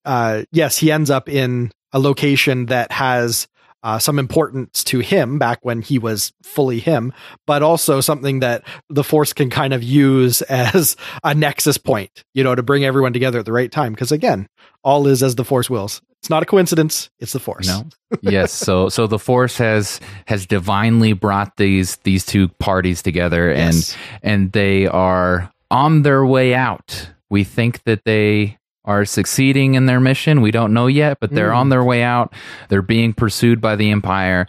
uh, 0.04 0.42
yes 0.52 0.78
he 0.78 0.92
ends 0.92 1.10
up 1.10 1.28
in 1.28 1.72
a 1.92 1.98
location 1.98 2.66
that 2.66 2.92
has 2.92 3.48
uh, 3.84 3.98
some 4.00 4.18
importance 4.18 4.82
to 4.82 4.98
him 4.98 5.38
back 5.38 5.58
when 5.62 5.82
he 5.82 5.98
was 5.98 6.32
fully 6.42 6.80
him, 6.80 7.12
but 7.46 7.62
also 7.62 8.00
something 8.00 8.40
that 8.40 8.64
the 8.88 9.04
Force 9.04 9.32
can 9.32 9.50
kind 9.50 9.72
of 9.72 9.82
use 9.84 10.42
as 10.48 10.96
a 11.22 11.34
nexus 11.34 11.78
point, 11.78 12.24
you 12.34 12.42
know, 12.42 12.54
to 12.54 12.62
bring 12.62 12.84
everyone 12.84 13.12
together 13.12 13.38
at 13.38 13.44
the 13.44 13.52
right 13.52 13.70
time. 13.70 13.92
Because 13.92 14.10
again, 14.10 14.48
all 14.82 15.06
is 15.06 15.22
as 15.22 15.36
the 15.36 15.44
Force 15.44 15.70
wills. 15.70 16.02
It's 16.20 16.30
not 16.30 16.42
a 16.42 16.46
coincidence; 16.46 17.10
it's 17.20 17.34
the 17.34 17.38
Force. 17.38 17.66
No. 17.68 17.84
yes. 18.22 18.50
So 18.50 18.88
so 18.88 19.06
the 19.06 19.18
Force 19.18 19.58
has 19.58 20.00
has 20.26 20.46
divinely 20.46 21.12
brought 21.12 21.58
these 21.58 21.96
these 21.96 22.24
two 22.24 22.48
parties 22.48 23.02
together, 23.02 23.52
Yes. 23.52 23.94
and 24.22 24.32
and 24.34 24.52
they 24.52 24.86
are 24.86 25.52
on 25.70 26.00
their 26.02 26.24
way 26.24 26.54
out. 26.54 27.10
We 27.28 27.44
think 27.44 27.82
that 27.84 28.04
they 28.06 28.56
are 28.84 29.04
succeeding 29.04 29.74
in 29.74 29.86
their 29.86 30.00
mission. 30.00 30.40
We 30.42 30.50
don't 30.50 30.74
know 30.74 30.86
yet, 30.86 31.18
but 31.20 31.30
they're 31.30 31.50
Mm. 31.50 31.56
on 31.56 31.68
their 31.70 31.84
way 31.84 32.02
out. 32.02 32.32
They're 32.68 32.82
being 32.82 33.12
pursued 33.14 33.60
by 33.60 33.76
the 33.76 33.90
Empire, 33.90 34.46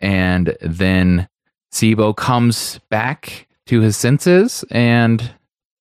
and 0.00 0.56
then 0.60 1.28
Tseebo 1.72 2.16
comes 2.16 2.80
back 2.90 3.46
to 3.66 3.80
his 3.80 3.96
senses 3.96 4.64
and 4.70 5.32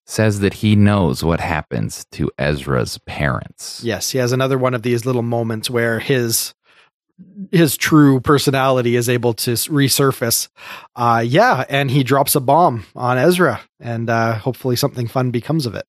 says 0.06 0.40
that 0.42 0.56
he 0.56 0.76
knows 0.76 1.24
what 1.24 1.40
happens 1.40 2.06
to 2.12 2.30
Ezra's 2.38 3.00
parents. 3.08 3.82
Yes, 3.84 4.12
he 4.12 4.20
has 4.20 4.32
another 4.32 4.58
one 4.58 4.74
of 4.76 4.84
these 4.84 5.06
little 5.06 5.24
moments 5.24 5.70
where 5.70 6.00
his 6.00 6.54
his 7.52 7.78
true 7.78 8.20
personality 8.20 8.96
is 8.98 9.08
able 9.08 9.34
to 9.34 9.52
resurface. 9.54 10.50
Uh 10.96 11.24
yeah, 11.26 11.64
and 11.70 11.90
he 11.90 12.04
drops 12.04 12.36
a 12.36 12.42
bomb 12.42 12.86
on 12.96 13.18
Ezra 13.18 13.62
and 13.80 14.10
uh 14.10 14.34
hopefully 14.36 14.76
something 14.76 15.08
fun 15.08 15.32
becomes 15.32 15.66
of 15.66 15.76
it. 15.76 15.86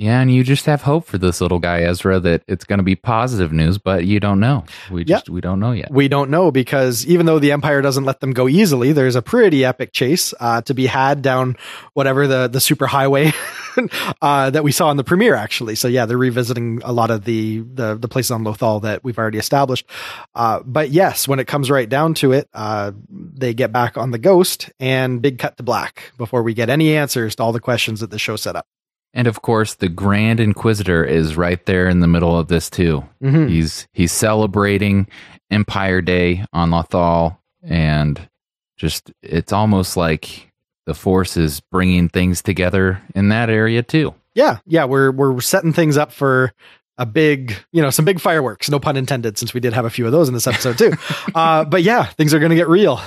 Yeah, 0.00 0.22
and 0.22 0.32
you 0.32 0.44
just 0.44 0.64
have 0.64 0.80
hope 0.80 1.04
for 1.04 1.18
this 1.18 1.42
little 1.42 1.58
guy 1.58 1.82
Ezra 1.82 2.18
that 2.20 2.42
it's 2.48 2.64
going 2.64 2.78
to 2.78 2.82
be 2.82 2.96
positive 2.96 3.52
news, 3.52 3.76
but 3.76 4.06
you 4.06 4.18
don't 4.18 4.40
know. 4.40 4.64
We 4.90 5.04
just 5.04 5.28
we 5.28 5.42
don't 5.42 5.60
know 5.60 5.72
yet. 5.72 5.90
We 5.90 6.08
don't 6.08 6.30
know 6.30 6.50
because 6.50 7.04
even 7.04 7.26
though 7.26 7.38
the 7.38 7.52
Empire 7.52 7.82
doesn't 7.82 8.06
let 8.06 8.20
them 8.20 8.32
go 8.32 8.48
easily, 8.48 8.92
there's 8.92 9.14
a 9.14 9.20
pretty 9.20 9.62
epic 9.62 9.92
chase 9.92 10.32
uh, 10.40 10.62
to 10.62 10.72
be 10.72 10.86
had 10.86 11.20
down 11.20 11.58
whatever 11.92 12.26
the 12.26 12.48
the 12.48 12.60
super 12.60 12.86
highway 12.86 13.30
uh, 14.22 14.48
that 14.48 14.64
we 14.64 14.72
saw 14.72 14.90
in 14.90 14.96
the 14.96 15.04
premiere. 15.04 15.34
Actually, 15.34 15.74
so 15.74 15.86
yeah, 15.86 16.06
they're 16.06 16.16
revisiting 16.16 16.80
a 16.82 16.94
lot 16.94 17.10
of 17.10 17.26
the 17.26 17.58
the, 17.58 17.96
the 17.96 18.08
places 18.08 18.30
on 18.30 18.42
Lothal 18.42 18.80
that 18.80 19.04
we've 19.04 19.18
already 19.18 19.36
established. 19.36 19.86
Uh, 20.34 20.60
but 20.64 20.88
yes, 20.88 21.28
when 21.28 21.40
it 21.40 21.46
comes 21.46 21.70
right 21.70 21.90
down 21.90 22.14
to 22.14 22.32
it, 22.32 22.48
uh, 22.54 22.92
they 23.10 23.52
get 23.52 23.70
back 23.70 23.98
on 23.98 24.12
the 24.12 24.18
Ghost 24.18 24.70
and 24.80 25.20
big 25.20 25.38
cut 25.38 25.58
to 25.58 25.62
black 25.62 26.12
before 26.16 26.42
we 26.42 26.54
get 26.54 26.70
any 26.70 26.96
answers 26.96 27.36
to 27.36 27.42
all 27.42 27.52
the 27.52 27.60
questions 27.60 28.00
that 28.00 28.08
the 28.08 28.18
show 28.18 28.36
set 28.36 28.56
up. 28.56 28.64
And 29.12 29.26
of 29.26 29.42
course, 29.42 29.74
the 29.74 29.88
Grand 29.88 30.38
Inquisitor 30.40 31.04
is 31.04 31.36
right 31.36 31.64
there 31.66 31.88
in 31.88 32.00
the 32.00 32.06
middle 32.06 32.38
of 32.38 32.48
this 32.48 32.70
too. 32.70 33.04
Mhm. 33.22 33.48
He's 33.48 33.88
he's 33.92 34.12
celebrating 34.12 35.08
Empire 35.50 36.00
Day 36.00 36.44
on 36.52 36.70
Lothal, 36.70 37.36
and 37.62 38.28
just 38.76 39.10
it's 39.22 39.52
almost 39.52 39.96
like 39.96 40.50
the 40.86 40.94
Force 40.94 41.36
is 41.36 41.60
bringing 41.60 42.08
things 42.08 42.40
together 42.40 43.02
in 43.14 43.28
that 43.30 43.50
area 43.50 43.82
too. 43.82 44.14
Yeah, 44.34 44.58
yeah, 44.66 44.84
we're 44.84 45.10
we're 45.10 45.40
setting 45.40 45.72
things 45.72 45.96
up 45.96 46.12
for 46.12 46.52
a 46.96 47.04
big, 47.06 47.54
you 47.72 47.82
know, 47.82 47.90
some 47.90 48.04
big 48.04 48.20
fireworks. 48.20 48.70
No 48.70 48.78
pun 48.78 48.96
intended, 48.96 49.38
since 49.38 49.52
we 49.54 49.58
did 49.60 49.72
have 49.72 49.84
a 49.86 49.90
few 49.90 50.06
of 50.06 50.12
those 50.12 50.28
in 50.28 50.34
this 50.34 50.46
episode 50.46 50.78
too. 50.78 50.92
uh, 51.34 51.64
but 51.64 51.82
yeah, 51.82 52.04
things 52.04 52.32
are 52.32 52.38
going 52.38 52.50
to 52.50 52.56
get 52.56 52.68
real. 52.68 53.00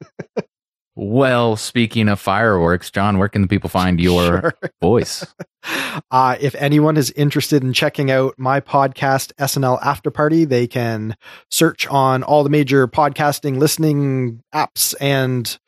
Well, 0.96 1.56
speaking 1.56 2.08
of 2.08 2.20
fireworks, 2.20 2.90
John, 2.90 3.18
where 3.18 3.28
can 3.28 3.42
the 3.42 3.48
people 3.48 3.68
find 3.68 4.00
your 4.00 4.40
Sure. 4.40 4.54
voice? 4.80 5.26
Uh, 6.10 6.36
if 6.42 6.54
anyone 6.56 6.98
is 6.98 7.10
interested 7.12 7.62
in 7.64 7.72
checking 7.72 8.10
out 8.10 8.34
my 8.36 8.60
podcast, 8.60 9.32
SNL 9.36 9.78
After 9.82 10.10
Party, 10.10 10.44
they 10.44 10.66
can 10.66 11.16
search 11.50 11.86
on 11.86 12.22
all 12.22 12.44
the 12.44 12.50
major 12.50 12.86
podcasting 12.86 13.56
listening 13.56 14.42
apps 14.54 14.94
and 15.00 15.58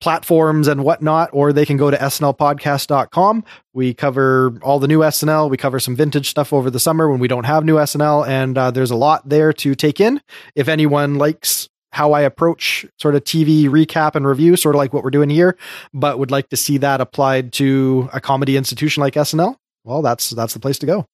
platforms 0.00 0.68
and 0.68 0.84
whatnot, 0.84 1.28
or 1.32 1.52
they 1.52 1.66
can 1.66 1.76
go 1.76 1.90
to 1.90 1.96
snlpodcast.com. 1.96 3.42
We 3.74 3.94
cover 3.94 4.56
all 4.62 4.78
the 4.78 4.86
new 4.88 5.00
SNL. 5.00 5.50
We 5.50 5.56
cover 5.56 5.80
some 5.80 5.96
vintage 5.96 6.28
stuff 6.30 6.52
over 6.52 6.70
the 6.70 6.80
summer 6.80 7.10
when 7.10 7.18
we 7.18 7.26
don't 7.26 7.44
have 7.44 7.64
new 7.64 7.76
SNL, 7.76 8.26
and 8.28 8.56
uh, 8.56 8.70
there's 8.70 8.92
a 8.92 8.96
lot 8.96 9.28
there 9.28 9.52
to 9.54 9.74
take 9.74 9.98
in. 10.00 10.20
If 10.54 10.68
anyone 10.68 11.16
likes 11.16 11.68
how 11.92 12.12
I 12.12 12.22
approach 12.22 12.86
sort 12.98 13.14
of 13.14 13.24
TV 13.24 13.64
recap 13.64 14.14
and 14.14 14.26
review, 14.26 14.56
sort 14.56 14.74
of 14.74 14.78
like 14.78 14.92
what 14.92 15.04
we're 15.04 15.10
doing 15.10 15.30
here, 15.30 15.56
but 15.92 16.18
would 16.18 16.30
like 16.30 16.48
to 16.48 16.56
see 16.56 16.78
that 16.78 17.00
applied 17.00 17.52
to 17.54 18.08
a 18.12 18.20
comedy 18.20 18.56
institution 18.56 19.02
like 19.02 19.14
SNL, 19.14 19.56
well, 19.84 20.02
that's 20.02 20.30
that's 20.30 20.54
the 20.54 20.60
place 20.60 20.78
to 20.78 20.86
go. 20.86 21.06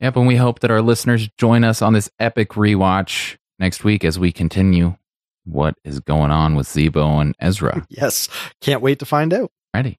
Yep, 0.00 0.16
and 0.16 0.26
we 0.26 0.36
hope 0.36 0.60
that 0.60 0.70
our 0.70 0.82
listeners 0.82 1.28
join 1.38 1.64
us 1.64 1.80
on 1.80 1.94
this 1.94 2.10
epic 2.18 2.50
rewatch 2.50 3.36
next 3.58 3.82
week 3.82 4.04
as 4.04 4.18
we 4.18 4.30
continue 4.30 4.96
what 5.44 5.74
is 5.84 6.00
going 6.00 6.30
on 6.30 6.54
with 6.54 6.66
Tseebo 6.66 7.20
and 7.20 7.34
Ezra. 7.40 7.86
Yes, 7.90 8.28
can't 8.60 8.82
wait 8.82 8.98
to 8.98 9.06
find 9.06 9.32
out. 9.32 9.50